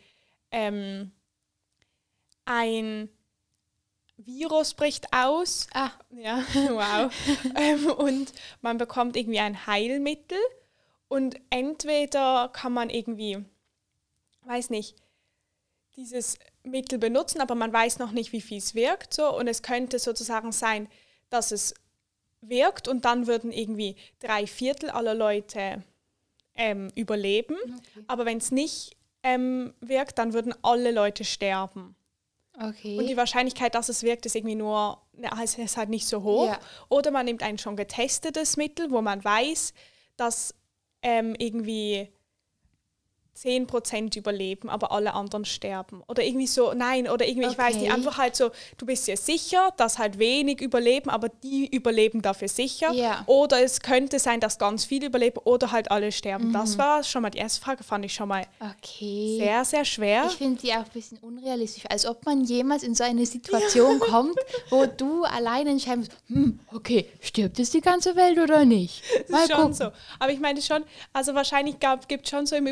ähm, 0.52 1.12
ein 2.46 3.10
Virus 4.18 4.74
bricht 4.74 5.14
aus 5.14 5.68
Ah, 5.74 5.92
ja, 6.12 6.44
wow. 6.54 7.12
ähm, 7.56 7.86
und 7.92 8.34
man 8.62 8.78
bekommt 8.78 9.16
irgendwie 9.16 9.40
ein 9.40 9.66
Heilmittel 9.66 10.38
und 11.08 11.40
entweder 11.50 12.50
kann 12.50 12.74
man 12.74 12.90
irgendwie, 12.90 13.44
weiß 14.44 14.70
nicht, 14.72 14.96
dieses 15.96 16.38
Mittel 16.64 17.00
benutzen, 17.00 17.42
aber 17.42 17.56
man 17.56 17.72
weiß 17.72 18.00
noch 18.00 18.12
nicht, 18.12 18.32
wie 18.32 18.42
viel 18.42 18.58
es 18.58 18.76
wirkt. 18.76 19.14
So, 19.14 19.36
und 19.36 19.48
es 19.48 19.62
könnte 19.62 20.00
sozusagen 20.00 20.52
sein, 20.52 20.88
dass 21.30 21.52
es 21.52 21.74
wirkt 22.42 22.88
und 22.88 23.06
dann 23.06 23.28
würden 23.28 23.52
irgendwie 23.52 23.96
drei 24.20 24.48
Viertel 24.48 24.90
aller 24.90 25.14
Leute 25.14 25.84
ähm, 26.56 26.90
überleben. 26.96 27.56
okay. 27.64 28.04
Aber 28.08 28.26
wenn 28.26 28.38
es 28.38 28.52
nicht 28.52 28.96
ähm, 29.24 29.74
wirkt, 29.82 30.18
dann 30.18 30.34
würden 30.34 30.54
alle 30.62 30.92
Leute 30.92 31.24
sterben. 31.24 31.96
Okay. 32.62 32.98
Und 32.98 33.08
die 33.08 33.18
Wahrscheinlichkeit, 33.18 33.76
dass 33.76 33.88
es 33.88 34.04
wirkt, 34.04 34.26
ist 34.26 34.36
irgendwie 34.36 34.56
nur, 34.56 35.02
also 35.30 35.62
ist 35.62 35.78
halt 35.78 35.90
nicht 35.90 36.08
so 36.08 36.24
hoch. 36.24 36.48
Ja. 36.48 36.60
Oder 36.90 37.12
man 37.12 37.26
nimmt 37.26 37.42
ein 37.42 37.58
schon 37.58 37.78
getestetes 37.78 38.58
Mittel, 38.58 38.92
wo 38.92 39.02
man 39.02 39.24
weiß, 39.24 39.74
dass 40.18 40.54
ähm, 41.02 41.36
irgendwie 41.38 42.10
10% 43.44 44.18
überleben, 44.18 44.70
aber 44.70 44.92
alle 44.92 45.14
anderen 45.14 45.46
sterben. 45.46 46.04
Oder 46.08 46.24
irgendwie 46.24 46.48
so, 46.48 46.74
nein, 46.74 47.08
oder 47.10 47.28
irgendwie, 47.28 47.48
ich 47.50 47.58
weiß 47.58 47.76
nicht, 47.76 47.86
Okay. 47.86 47.94
einfach 47.94 48.18
halt 48.18 48.36
so, 48.36 48.52
du 48.78 48.86
bist 48.86 49.08
dir 49.08 49.18
sicher, 49.18 49.74
dass 49.78 49.98
halt 49.98 50.20
wenig 50.20 50.62
überleben, 50.62 51.10
aber 51.10 51.30
die 51.30 51.68
überleben 51.74 52.22
dafür 52.22 52.48
sicher. 52.48 52.92
Ja. 52.94 53.24
Oder 53.26 53.62
es 53.64 53.80
könnte 53.82 54.20
sein, 54.20 54.40
dass 54.40 54.58
ganz 54.58 54.86
viele 54.86 55.08
überleben 55.08 55.40
oder 55.46 55.72
halt 55.72 55.92
alle 55.92 56.12
sterben. 56.12 56.52
Das 56.54 56.76
Mhm. 56.76 56.80
war 56.80 57.04
schon 57.04 57.22
mal 57.22 57.30
die 57.30 57.38
erste 57.38 57.62
Frage, 57.62 57.84
fand 57.84 58.06
ich 58.06 58.14
schon 58.14 58.28
mal 58.28 58.46
okay. 58.60 59.38
sehr, 59.40 59.66
sehr 59.66 59.86
schwer. 59.86 60.26
Ich 60.28 60.34
finde 60.38 60.60
die 60.62 60.72
auch 60.74 60.78
ein 60.80 60.90
bisschen 60.94 61.18
unrealistisch, 61.20 61.84
als 61.90 62.06
ob 62.06 62.26
man 62.26 62.44
jemals 62.44 62.84
in 62.84 62.96
so 62.96 63.04
eine 63.04 63.26
Situation 63.26 64.00
kommt, 64.00 64.38
wo 64.70 64.86
du 64.86 65.24
alleine 65.24 65.70
entscheiden 65.72 66.00
musst, 66.02 66.12
hm, 66.28 66.60
okay, 66.74 67.10
stirbt 67.22 67.58
jetzt 67.60 67.74
die 67.74 67.82
ganze 67.82 68.16
Welt 68.16 68.38
oder 68.38 68.66
nicht? 68.66 69.04
Das 69.20 69.30
Mal 69.30 69.44
ist 69.44 69.52
schon 69.52 69.58
gucken. 69.62 69.74
so. 69.74 69.92
Aber 70.18 70.32
ich 70.32 70.40
meine 70.40 70.62
schon, 70.62 70.84
also 71.14 71.36
wahrscheinlich 71.36 71.76
gibt 72.08 72.26
es 72.26 72.30
schon 72.32 72.46
so 72.46 72.56
im 72.56 72.66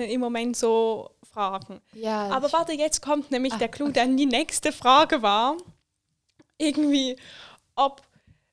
Übertragenen 0.00 0.10
im 0.10 0.20
Moment 0.20 0.56
so 0.56 1.10
Fragen. 1.32 1.80
Ja, 1.94 2.28
Aber 2.30 2.52
warte, 2.52 2.72
jetzt 2.72 3.02
kommt 3.02 3.30
nämlich 3.30 3.54
Ah, 3.54 3.58
der 3.58 3.68
Clou, 3.68 3.88
denn 3.90 4.16
die 4.16 4.26
nächste 4.26 4.72
Frage 4.72 5.22
war 5.22 5.56
irgendwie, 6.58 7.16
ob 7.76 8.02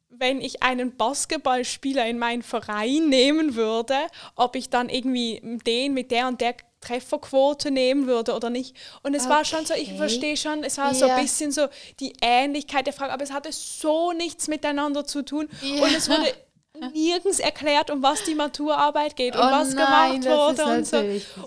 wenn 0.09 0.41
ich 0.41 0.63
einen 0.63 0.95
Basketballspieler 0.95 2.07
in 2.07 2.17
meinen 2.17 2.41
Verein 2.41 3.09
nehmen 3.09 3.55
würde, 3.55 3.95
ob 4.35 4.55
ich 4.55 4.69
dann 4.69 4.89
irgendwie 4.89 5.41
den 5.65 5.93
mit 5.93 6.11
der 6.11 6.27
und 6.27 6.39
der 6.41 6.55
Trefferquote 6.79 7.71
nehmen 7.71 8.07
würde 8.07 8.33
oder 8.33 8.49
nicht. 8.49 8.75
Und 9.03 9.15
es 9.15 9.27
war 9.27 9.43
schon 9.43 9.65
so, 9.65 9.73
ich 9.73 9.89
Okay. 9.89 9.97
verstehe 9.97 10.37
schon, 10.37 10.63
es 10.63 10.77
war 10.77 10.93
so 10.95 11.07
Ja. 11.07 11.15
ein 11.15 11.21
bisschen 11.21 11.51
so 11.51 11.67
die 11.99 12.13
Ähnlichkeit 12.21 12.85
der 12.87 12.93
Frage, 12.93 13.11
aber 13.11 13.23
es 13.23 13.31
hatte 13.33 13.51
so 13.51 14.13
nichts 14.13 14.47
miteinander 14.47 15.05
zu 15.05 15.23
tun. 15.23 15.49
Ja. 15.61 15.83
Und 15.83 15.93
es 15.93 16.09
wurde 16.09 16.33
nirgends 16.93 17.39
erklärt, 17.39 17.89
um 17.91 18.01
was 18.03 18.23
die 18.23 18.35
Maturarbeit 18.35 19.15
geht 19.15 19.35
und 19.35 19.41
Oh 19.41 19.51
was 19.51 19.73
nein, 19.73 20.21
gemacht 20.21 20.37
wurde 20.59 20.65
und 20.65 20.85
so. 20.87 20.97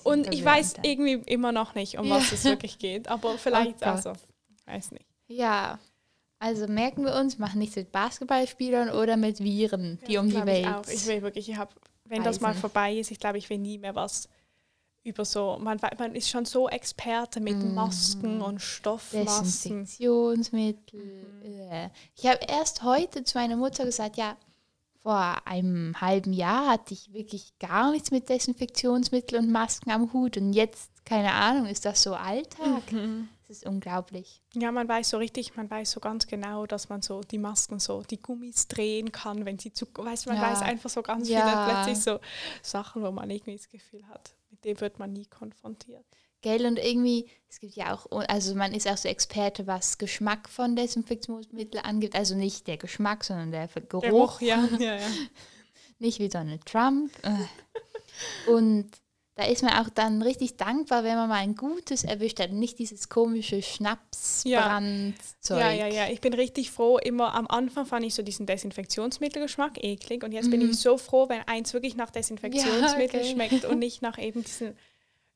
Und 0.05 0.33
ich 0.35 0.45
weiß 0.45 0.75
irgendwie 0.83 1.23
immer 1.31 1.53
noch 1.53 1.75
nicht, 1.75 1.99
um 1.99 2.07
Ja. 2.07 2.17
was 2.17 2.33
es 2.33 2.45
wirklich 2.45 2.79
geht. 2.79 3.09
Aber 3.09 3.37
vielleicht, 3.39 3.79
Gott. 3.81 3.89
also, 3.89 4.13
weiß 4.67 4.93
nicht. 4.93 5.07
ja, 5.29 5.79
also 6.39 6.67
merken 6.67 7.05
wir 7.05 7.15
uns, 7.17 7.39
machen 7.39 7.59
nichts 7.59 7.77
mit 7.77 7.93
Basketballspielern 7.93 8.91
oder 8.91 9.17
mit 9.19 9.41
Viren, 9.41 9.99
die 10.09 10.17
um 10.17 10.29
die 10.31 10.47
Welt. 10.47 10.67
Ich, 10.67 10.67
auch. 10.69 10.89
ich 10.89 11.07
will 11.07 11.23
wirklich, 11.23 11.49
ich 11.51 11.57
habe, 11.57 11.71
wenn 12.05 12.23
das 12.25 12.41
mal 12.41 12.55
vorbei 12.55 12.95
ist, 12.97 13.11
ich 13.11 13.21
glaube, 13.21 13.37
ich 13.39 13.51
will 13.51 13.59
nie 13.59 13.77
mehr 13.79 13.95
was 13.95 14.29
über 15.03 15.25
so, 15.25 15.59
man, 15.61 15.79
man 15.99 16.15
ist 16.15 16.29
schon 16.29 16.45
so 16.45 16.69
Experte 16.69 17.41
mit 17.41 17.57
Mhm. 17.57 17.75
Masken 17.75 18.43
und 18.43 18.61
Stoffmasken. 18.61 19.87
Desinfektionsmittel. 19.87 21.27
äh. 21.71 21.89
Ich 22.17 22.27
habe 22.27 22.41
erst 22.49 22.83
heute 22.83 23.25
zu 23.25 23.39
meiner 23.39 23.57
Mutter 23.57 23.85
gesagt, 23.85 24.17
ja, 24.17 24.37
vor 25.03 25.47
einem 25.47 25.99
halben 26.01 26.33
Jahr 26.33 26.69
hatte 26.69 26.95
ich 26.95 27.13
wirklich 27.13 27.59
gar 27.59 27.91
nichts 27.91 28.11
mit 28.11 28.29
Desinfektionsmittel 28.29 29.39
und 29.39 29.51
Masken 29.51 29.91
am 29.91 30.13
Hut 30.13 30.37
und 30.37 30.53
jetzt, 30.53 30.91
keine 31.05 31.33
Ahnung, 31.33 31.67
ist 31.67 31.85
das 31.85 32.03
so 32.03 32.15
Alltag? 32.15 32.93
Mhm. 32.93 33.29
Das 33.49 33.57
ist 33.59 33.67
unglaublich. 33.67 34.43
Ja, 34.55 34.71
man 34.71 34.87
weiß 34.89 35.11
so 35.11 35.17
richtig, 35.19 35.57
man 35.57 35.69
weiß 35.69 35.91
so 35.91 35.99
ganz 36.01 36.27
genau, 36.29 36.67
dass 36.67 36.89
man 36.89 37.03
so 37.03 37.23
die 37.23 37.39
Masken 37.39 37.81
so, 37.81 38.03
die 38.03 38.21
Gummis 38.23 38.69
drehen 38.69 39.11
kann, 39.11 39.45
wenn 39.45 39.59
sie 39.59 39.73
zu, 39.73 39.87
weißt 39.93 40.27
du, 40.27 40.31
man 40.31 40.39
Ja. 40.41 40.51
weiß 40.51 40.63
einfach 40.63 40.89
so 40.91 41.03
ganz 41.03 41.29
Ja. 41.29 41.43
viele 41.43 41.65
plötzlich 41.65 41.99
so 42.05 42.21
Sachen, 42.63 43.03
wo 43.03 43.11
man 43.11 43.29
irgendwie 43.29 43.57
das 43.57 43.69
Gefühl 43.69 44.07
hat, 44.09 44.35
mit 44.51 44.65
dem 44.65 44.81
wird 44.81 44.99
man 45.01 45.13
nie 45.13 45.27
konfrontiert. 45.27 46.05
Gell, 46.43 46.65
und 46.67 46.79
irgendwie, 46.79 47.29
es 47.49 47.61
gibt 47.61 47.75
ja 47.75 47.95
auch, 47.95 48.07
also 48.29 48.55
man 48.55 48.73
ist 48.73 48.89
auch 48.89 48.97
so 48.97 49.09
Experte, 49.09 49.67
was 49.67 49.99
Geschmack 49.99 50.49
von 50.49 50.77
Desinfektionsmitteln 50.77 51.85
angeht. 51.85 52.15
Also 52.15 52.35
nicht 52.35 52.67
der 52.67 52.79
Geschmack, 52.79 53.25
sondern 53.25 53.51
der 53.51 53.69
Geruch. 53.69 54.03
Geruch, 54.03 54.41
ja, 54.41 54.67
ja, 54.79 54.97
ja. 54.97 55.09
Nicht 55.99 56.19
wie 56.19 56.29
Donald 56.29 56.65
Trump. 56.65 57.13
Äh. 57.23 58.51
Und 58.51 58.91
da 59.41 59.47
ist 59.47 59.63
man 59.63 59.73
auch 59.73 59.89
dann 59.89 60.21
richtig 60.21 60.57
dankbar, 60.59 61.03
wenn 61.03 61.15
man 61.15 61.29
mal 61.29 61.37
ein 61.37 61.55
gutes 61.55 62.05
erwischt 62.05 62.41
hat 62.41 62.53
nicht 62.53 62.79
dieses 62.79 63.09
komische 63.09 63.63
Schnapsbrandzeug. 63.63 65.59
Ja, 65.59 65.73
ja, 65.73 65.87
ja. 65.87 66.09
Ich 66.11 66.21
bin 66.21 66.35
richtig 66.35 66.71
froh. 66.71 66.99
Immer 66.99 67.35
am 67.35 67.47
Anfang 67.47 67.87
fand 67.87 68.05
ich 68.05 68.15
so 68.15 68.23
diesen 68.23 68.45
Desinfektionsmittelgeschmack 68.45 69.83
eklig. 69.83 70.25
Und 70.25 70.33
jetzt 70.33 70.51
bin 70.51 70.61
ich 70.61 70.79
so 70.79 70.99
froh, 70.99 71.29
wenn 71.31 71.41
eins 71.47 71.73
wirklich 71.73 71.97
nach 71.97 72.11
Desinfektionsmittel 72.11 73.21
Mhm. 73.21 73.27
okay. 73.27 73.33
schmeckt 73.33 73.65
und 73.65 73.79
nicht 73.79 74.03
nach 74.03 74.19
eben 74.19 74.45
diesen 74.45 74.77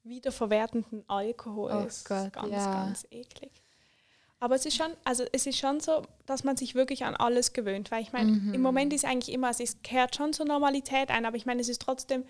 wiederverwertenden 0.04 1.04
Alkohol. 1.08 1.72
Oh 1.82 1.86
ist 1.86 2.04
Gott, 2.08 2.32
ganz, 2.32 2.50
ja. 2.50 2.72
ganz 2.72 3.06
eklig. 3.10 3.50
Aber 4.40 4.54
es 4.56 4.66
ist 4.66 4.76
schon, 4.76 4.90
also 5.04 5.24
es 5.32 5.46
ist 5.46 5.58
schon 5.58 5.80
so, 5.80 6.02
dass 6.26 6.44
man 6.44 6.56
sich 6.56 6.74
wirklich 6.74 7.04
an 7.04 7.14
alles 7.16 7.52
gewöhnt. 7.54 7.90
Weil 7.90 8.02
ich 8.02 8.12
meine, 8.12 8.32
Mhm. 8.32 8.54
im 8.54 8.60
Moment 8.60 8.92
ist 8.92 9.04
eigentlich 9.04 9.34
immer, 9.34 9.50
es 9.50 9.60
ist, 9.60 9.82
kehrt 9.82 10.14
schon 10.16 10.32
zur 10.32 10.44
Normalität 10.46 11.10
ein, 11.10 11.24
aber 11.24 11.36
ich 11.36 11.46
meine, 11.46 11.60
es 11.62 11.68
ist 11.68 11.80
trotzdem 11.82 12.24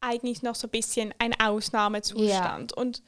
eigentlich 0.00 0.42
noch 0.42 0.54
so 0.54 0.66
ein 0.66 0.70
bisschen 0.70 1.12
ein 1.18 1.38
Ausnahmezustand. 1.38 2.72
Und 2.72 3.02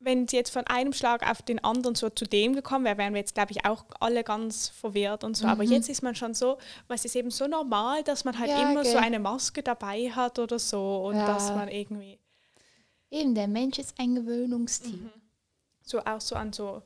wenn 0.00 0.24
es 0.26 0.32
jetzt 0.32 0.50
von 0.50 0.66
einem 0.66 0.92
Schlag 0.92 1.28
auf 1.28 1.40
den 1.42 1.64
anderen 1.64 1.94
so 1.94 2.10
zu 2.10 2.26
dem 2.26 2.54
gekommen 2.54 2.84
wäre, 2.84 2.98
wären 2.98 3.14
wir 3.14 3.20
jetzt, 3.20 3.34
glaube 3.34 3.52
ich, 3.52 3.64
auch 3.64 3.84
alle 3.98 4.22
ganz 4.22 4.68
verwirrt 4.68 5.24
und 5.24 5.36
so. 5.36 5.46
Aber 5.46 5.64
Mhm. 5.64 5.72
jetzt 5.72 5.88
ist 5.88 6.02
man 6.02 6.14
schon 6.14 6.34
so, 6.34 6.58
weil 6.86 6.96
es 6.96 7.04
ist 7.06 7.16
eben 7.16 7.30
so 7.30 7.46
normal, 7.46 8.02
dass 8.04 8.24
man 8.24 8.38
halt 8.38 8.50
Ja, 8.50 8.70
immer 8.70 8.84
so 8.84 8.92
gell. 8.92 9.00
eine 9.00 9.18
Maske 9.18 9.62
dabei 9.62 10.10
hat 10.10 10.38
oder 10.38 10.58
so 10.58 11.06
und 11.06 11.16
Ja. 11.16 11.26
dass 11.26 11.48
man 11.54 11.68
irgendwie 11.68 12.18
Eben, 13.10 13.34
der 13.34 13.48
Mensch 13.48 13.78
ist 13.78 13.98
ein 13.98 14.14
Gewöhnungstier. 14.14 14.98
Mhm. 14.98 15.10
so 15.82 16.00
auch 16.00 16.20
so 16.20 16.34
an 16.36 16.52
so 16.52 16.82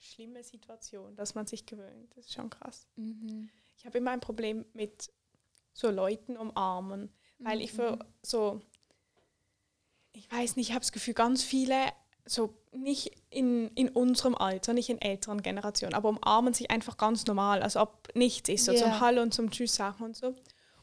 schlimme 0.00 0.42
Situationen, 0.42 1.14
dass 1.16 1.34
man 1.34 1.46
sich 1.46 1.66
gewöhnt. 1.66 2.16
Das 2.16 2.26
ist 2.26 2.32
schon 2.34 2.50
krass. 2.50 2.86
Mhm. 2.96 3.48
Ich 3.76 3.86
habe 3.86 3.98
immer 3.98 4.10
ein 4.10 4.20
Problem 4.20 4.64
mit 4.72 5.10
so 5.72 5.90
Leuten 5.90 6.36
umarmen, 6.36 7.12
weil 7.38 7.60
ich 7.60 7.72
für 7.72 7.98
so, 8.22 8.60
ich 10.12 10.30
weiß 10.30 10.56
nicht, 10.56 10.68
ich 10.68 10.74
habe 10.74 10.80
das 10.80 10.92
Gefühl, 10.92 11.14
ganz 11.14 11.42
viele, 11.42 11.76
so 12.26 12.54
nicht 12.72 13.12
in, 13.30 13.68
in 13.74 13.88
unserem 13.88 14.34
Alter, 14.34 14.72
nicht 14.72 14.90
in 14.90 15.00
älteren 15.00 15.42
Generationen, 15.42 15.94
aber 15.94 16.08
umarmen 16.10 16.52
sich 16.54 16.70
einfach 16.70 16.96
ganz 16.96 17.26
normal, 17.26 17.62
als 17.62 17.76
ob 17.76 18.08
nichts 18.14 18.48
ist, 18.48 18.64
so 18.64 18.72
Ja. 18.72 18.78
zum 18.82 19.00
Hallo 19.00 19.22
und 19.22 19.32
zum 19.32 19.50
Tschüss 19.50 19.74
sagen 19.76 20.02
und 20.04 20.16
so. 20.16 20.34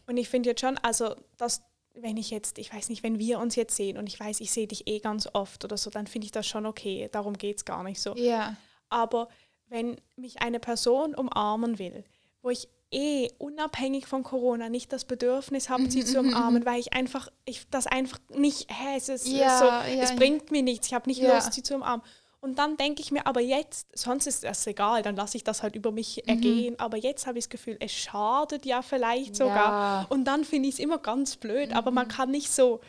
Und 0.07 0.17
ich 0.17 0.29
finde 0.29 0.49
jetzt 0.49 0.61
schon, 0.61 0.77
also, 0.79 1.15
dass, 1.37 1.61
wenn 2.01 2.17
ich 2.17 2.29
jetzt, 2.29 2.57
ich 2.57 2.73
weiß 2.73 2.89
nicht, 2.89 3.03
wenn 3.03 3.19
wir 3.19 3.39
uns 3.39 3.55
jetzt 3.55 3.75
sehen 3.75 3.97
und 3.97 4.07
ich 4.07 4.19
weiß, 4.19 4.39
ich 4.41 4.51
sehe 4.51 4.67
dich 4.67 4.87
eh 4.87 4.99
ganz 4.99 5.27
oft 5.33 5.63
oder 5.63 5.77
so, 5.77 5.89
dann 5.89 6.07
finde 6.07 6.25
ich 6.25 6.31
das 6.31 6.47
schon 6.47 6.65
okay, 6.65 7.09
darum 7.11 7.37
geht 7.37 7.57
es 7.57 7.65
gar 7.65 7.83
nicht 7.83 8.01
so. 8.01 8.15
Ja. 8.15 8.55
Aber 8.89 9.27
wenn 9.67 9.99
mich 10.15 10.41
eine 10.41 10.59
Person 10.59 11.15
umarmen 11.15 11.79
will, 11.79 12.03
wo 12.41 12.49
ich 12.49 12.67
eh 12.91 13.29
unabhängig 13.37 14.07
von 14.07 14.23
Corona 14.23 14.69
nicht 14.69 14.93
das 14.93 15.05
Bedürfnis 15.05 15.69
habe, 15.69 15.89
sie 15.91 16.05
zu 16.05 16.19
umarmen, 16.19 16.65
weil 16.65 16.79
ich 16.79 16.93
einfach, 16.93 17.27
ich 17.45 17.67
das 17.69 17.85
einfach 17.87 18.19
nicht, 18.29 18.71
hä, 18.71 18.95
es 18.95 19.09
ist 19.09 19.27
Ja, 19.27 19.59
so, 19.59 19.65
ja, 19.65 20.03
es 20.03 20.15
bringt 20.15 20.51
mir 20.51 20.63
nichts, 20.63 20.87
ich 20.87 20.93
habe 20.93 21.09
nicht. 21.09 21.21
Lust, 21.21 21.53
sie 21.53 21.63
zu 21.63 21.75
umarmen. 21.75 22.05
Und 22.47 22.57
dann 22.57 22.77
denke 22.77 23.01
ich 23.01 23.11
mir, 23.11 23.27
aber 23.27 23.41
jetzt, 23.41 23.87
sonst 23.97 24.25
ist 24.25 24.45
das 24.45 24.65
egal, 24.67 25.01
dann 25.01 25.17
lasse 25.17 25.35
ich 25.35 25.43
das 25.43 25.63
halt 25.63 25.75
über 25.75 25.91
mich 25.91 26.23
Mhm. 26.25 26.29
ergehen. 26.29 26.79
Aber 26.79 26.95
jetzt 26.95 27.27
habe 27.27 27.37
ich 27.37 27.43
das 27.45 27.49
Gefühl, 27.49 27.75
es 27.81 27.91
schadet 27.91 28.65
ja 28.65 28.81
vielleicht 28.81 29.35
sogar. 29.35 30.03
Ja. 30.03 30.05
Und 30.07 30.23
dann 30.23 30.45
finde 30.45 30.69
ich 30.69 30.75
es 30.75 30.79
immer 30.79 30.97
ganz 30.97 31.35
blöd. 31.35 31.73
Aber 31.73 31.91
Mhm. 31.91 31.95
man 31.95 32.07
kann 32.07 32.31
nicht 32.31 32.49
so, 32.49 32.79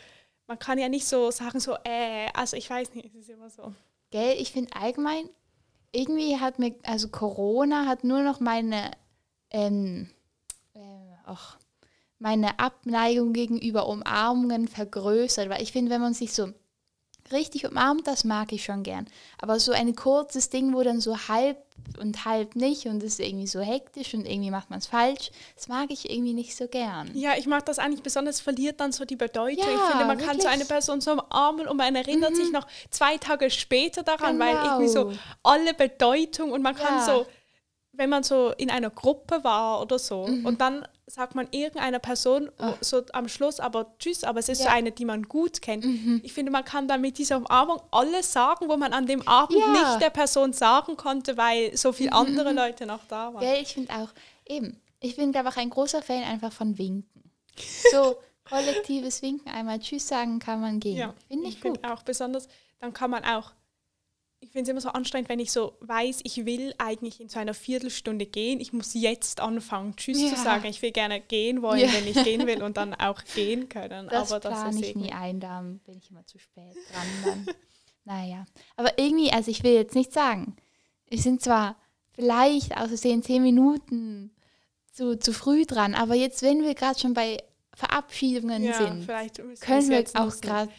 man 0.47 0.57
kann 0.57 0.77
ja 0.79 0.87
nicht 0.87 1.05
so 1.05 1.29
sagen, 1.29 1.59
so, 1.59 1.73
äh, 1.83 2.29
also 2.33 2.55
ich 2.55 2.69
weiß 2.69 2.93
nicht, 2.95 3.07
es 3.07 3.15
ist 3.15 3.29
immer 3.29 3.49
so. 3.49 3.73
Gell, 4.11 4.35
ich 4.39 4.53
finde 4.53 4.73
allgemein, 4.77 5.29
irgendwie 5.91 6.37
hat 6.39 6.57
mir, 6.57 6.73
also 6.83 7.09
Corona 7.09 7.85
hat 7.85 8.05
nur 8.05 8.21
noch 8.21 8.39
meine, 8.39 8.91
ähm, 9.51 10.09
äh, 10.73 10.79
ach, 11.25 11.57
meine 12.17 12.59
Abneigung 12.59 13.33
gegenüber 13.33 13.89
Umarmungen 13.89 14.69
vergrößert, 14.69 15.49
weil 15.49 15.61
ich 15.61 15.73
finde, 15.73 15.91
wenn 15.91 15.99
man 16.01 16.13
sich 16.13 16.31
so 16.33 16.53
richtig 17.31 17.65
umarmt, 17.69 18.07
das 18.07 18.23
mag 18.23 18.51
ich 18.53 18.63
schon 18.63 18.83
gern. 18.83 19.07
Aber 19.41 19.59
so 19.59 19.71
ein 19.71 19.95
kurzes 19.95 20.49
Ding, 20.49 20.73
wo 20.73 20.83
dann 20.83 20.99
so 21.01 21.17
halb 21.27 21.57
und 21.99 22.25
halb 22.25 22.55
nicht 22.55 22.85
und 22.87 22.97
es 23.03 23.13
ist 23.13 23.19
irgendwie 23.21 23.47
so 23.47 23.61
hektisch 23.61 24.13
und 24.13 24.25
irgendwie 24.25 24.51
macht 24.51 24.69
man 24.69 24.79
es 24.79 24.87
falsch, 24.87 25.31
das 25.55 25.67
mag 25.69 25.89
ich 25.91 26.09
irgendwie 26.09 26.33
nicht 26.33 26.55
so 26.55 26.67
gern. 26.67 27.09
Ja, 27.15 27.31
ich 27.37 27.47
mag 27.47 27.65
das 27.65 27.79
eigentlich 27.79 28.03
besonders, 28.03 28.41
verliert 28.41 28.79
dann 28.79 28.91
so 28.91 29.05
die 29.05 29.15
Bedeutung. 29.15 29.55
ich 29.57 29.63
Ja, 29.79 29.87
finde, 29.89 30.05
man 30.05 30.17
kann 30.17 30.27
so 30.37 30.43
wirklich. 30.43 30.47
eine 30.53 30.65
Person 30.65 31.01
so 31.01 31.13
umarmen 31.13 31.67
und 31.67 31.77
man 31.77 31.95
erinnert 31.95 32.35
sich 32.35 32.51
noch 32.51 32.67
zwei 32.91 33.17
Tage 33.17 33.49
später 33.49 34.03
daran, 34.03 34.37
weil 34.39 34.57
Genau. 34.57 34.65
irgendwie 34.65 34.87
so 34.89 35.11
alle 35.43 35.73
Bedeutung 35.73 36.51
und 36.51 36.61
man 36.61 36.75
kann 36.75 36.97
Ja. 36.97 37.05
so, 37.05 37.27
wenn 37.93 38.09
man 38.09 38.23
so 38.23 38.51
in 38.57 38.69
einer 38.69 38.89
Gruppe 38.89 39.43
war 39.43 39.81
oder 39.81 39.97
so 39.99 40.27
Mhm. 40.27 40.45
und 40.45 40.61
dann 40.61 40.87
sagt 41.09 41.33
man 41.35 41.47
irgendeiner 41.51 41.99
Person 41.99 42.51
wo- 42.59 42.73
so 42.81 43.01
am 43.13 43.27
Schluss 43.27 43.59
aber 43.59 43.93
tschüss, 43.99 44.23
aber 44.23 44.39
es 44.39 44.47
ist 44.49 44.59
so 44.59 44.65
Ja. 44.65 44.71
eine, 44.73 44.91
die 44.91 45.05
man 45.05 45.23
gut 45.23 45.61
kennt. 45.61 45.83
Ich 46.23 46.33
finde, 46.33 46.51
man 46.51 46.63
kann 46.63 46.87
dann 46.87 47.01
mit 47.01 47.17
dieser 47.17 47.37
Umarmung 47.37 47.81
alles 47.91 48.31
sagen, 48.31 48.69
wo 48.69 48.77
man 48.77 48.93
an 48.93 49.07
dem 49.07 49.27
Abend 49.27 49.57
Ja. 49.59 49.71
nicht 49.71 50.01
der 50.01 50.11
Person 50.11 50.53
sagen 50.53 50.95
konnte, 50.97 51.35
weil 51.37 51.75
so 51.75 51.91
viele 51.91 52.13
andere 52.13 52.53
Leute 52.53 52.85
noch 52.85 53.01
da 53.07 53.33
waren. 53.33 53.41
Gell, 53.41 53.61
ich 53.61 53.73
finde 53.73 53.93
auch, 53.95 54.09
eben, 54.47 54.79
ich 54.99 55.15
bin, 55.15 55.31
glaube 55.31 55.49
ich, 55.49 55.57
ein 55.57 55.69
großer 55.69 56.01
Fan 56.01 56.23
einfach 56.23 56.51
von 56.53 56.77
Winken. 56.77 57.31
So 57.91 58.17
kollektives 58.47 59.21
Winken, 59.21 59.51
einmal 59.51 59.79
Tschüss 59.79 60.07
sagen 60.07 60.39
kann 60.39 60.61
man 60.61 60.79
gehen. 60.79 60.97
Ja, 60.97 61.13
Finde 61.27 61.47
ich 61.47 61.59
find 61.59 61.81
gut. 61.83 61.91
auch 61.91 62.03
besonders, 62.03 62.47
dann 62.79 62.93
kann 62.93 63.11
man 63.11 63.23
auch 63.25 63.51
ich 64.41 64.51
finde 64.51 64.63
es 64.63 64.69
immer 64.69 64.81
so 64.81 64.89
anstrengend, 64.89 65.27
wenn 65.29 65.39
ich 65.39 65.51
so 65.51 65.77
weiß, 65.81 66.21
ich 66.23 66.45
will 66.45 66.73
eigentlich 66.77 67.19
in 67.19 67.27
so 67.29 67.39
einer 67.39 67.53
Viertelstunde 67.53 68.25
gehen. 68.25 68.59
Ich 68.61 68.71
muss 68.71 68.93
jetzt 68.93 69.41
anfangen, 69.41 69.95
Tschüss 69.97 70.21
Ja. 70.21 70.29
zu 70.29 70.35
sagen. 70.37 70.65
Ich 70.65 70.81
will 70.81 70.91
gerne 70.91 71.19
gehen 71.19 71.61
wollen, 71.61 71.81
Ja. 71.81 71.91
wenn 71.93 72.07
ich 72.07 72.23
gehen 72.23 72.47
will 72.47 72.63
und 72.63 72.77
dann 72.77 72.93
auch 72.93 73.21
gehen 73.35 73.67
können. 73.67 74.07
Das 74.09 74.31
aber 74.31 74.39
das 74.39 74.53
plane 74.61 74.79
ist 74.79 74.85
ich 74.89 74.95
nie 74.95 75.11
ein, 75.11 75.39
da 75.39 75.61
bin 75.61 75.97
ich 75.97 76.09
immer 76.09 76.25
zu 76.25 76.39
spät 76.39 76.75
dran 76.91 77.45
dann. 77.45 77.55
naja, 78.05 78.45
aber 78.77 78.97
irgendwie, 78.97 79.31
also 79.31 79.51
ich 79.51 79.63
will 79.63 79.73
jetzt 79.73 79.95
nicht 79.95 80.13
sagen, 80.13 80.55
wir 81.09 81.17
sind 81.19 81.41
zwar 81.41 81.75
vielleicht 82.13 82.75
aus 82.77 82.87
Versehen 82.87 83.21
zehn 83.23 83.43
Minuten 83.43 84.31
zu, 84.93 85.17
zu 85.19 85.33
früh 85.33 85.65
dran, 85.65 85.95
aber 85.95 86.15
jetzt, 86.15 86.41
wenn 86.41 86.63
wir 86.63 86.75
gerade 86.75 86.97
schon 86.99 87.13
bei 87.13 87.43
Verabschiedungen 87.79 88.61
ja, 88.61 88.73
sind, 88.73 89.07
können 89.61 89.89
wir 89.89 89.99
jetzt 89.99 90.15
auch 90.17 90.35
gerade 90.41 90.69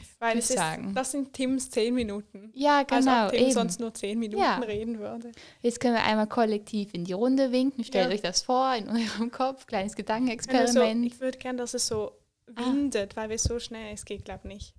sagen. 0.43 0.93
das 0.95 1.13
sind 1.13 1.33
Tims 1.33 1.71
zehn 1.71 1.95
Minuten. 1.95 2.51
Ja, 2.55 2.85
Also 2.91 3.09
genau, 3.09 3.25
ob 3.27 3.33
Tim 3.33 3.43
eben. 3.45 3.53
sonst 3.53 3.81
nur 3.81 3.95
zehn 3.95 4.19
Minuten 4.19 4.43
Ja. 4.43 4.59
reden 4.59 4.99
würde. 4.99 5.33
Jetzt 5.63 5.81
können 5.81 5.95
wir 5.95 6.05
einmal 6.05 6.27
kollektiv 6.27 6.93
in 6.93 7.05
die 7.05 7.15
Runde 7.15 7.53
winken. 7.53 7.85
Stellt 7.85 8.09
Ja. 8.11 8.15
euch 8.15 8.21
das 8.21 8.43
vor 8.43 8.75
in 8.75 8.89
eurem 8.91 9.31
Kopf, 9.31 9.67
kleines 9.67 9.93
Also, 9.93 9.97
Gedankenexperiment. 9.97 11.07
ich 11.07 11.21
würde 11.21 11.39
gerne, 11.39 11.57
dass 11.59 11.73
es 11.73 11.87
so 11.87 12.13
Ah. 12.55 12.67
windet, 12.67 13.17
weil 13.17 13.31
wir 13.31 13.39
so 13.39 13.59
schnell, 13.59 13.95
es 13.95 14.05
geht 14.05 14.27
glaube 14.27 14.47
nicht. 14.47 14.75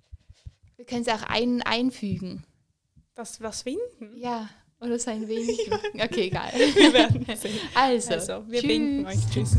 wir 0.76 0.84
können 0.84 1.02
es 1.04 1.08
auch 1.08 1.24
ein, 1.28 1.60
einfügen. 1.62 2.44
Das 3.16 3.40
was 3.42 3.64
winden? 3.66 4.16
Ja, 4.16 4.48
oder 4.80 4.96
so 4.98 5.10
ein 5.10 5.26
wenig. 5.26 5.58
Okay, 5.94 6.26
egal. 6.28 6.52
Wir 6.54 6.92
werden 6.92 7.26
sehen. 7.36 7.58
Also, 7.74 8.12
Also, 8.14 8.44
wir 8.48 8.60
tschüss. 8.60 8.68
winken 8.70 9.06
euch. 9.06 9.18
Tschüss. 9.32 9.56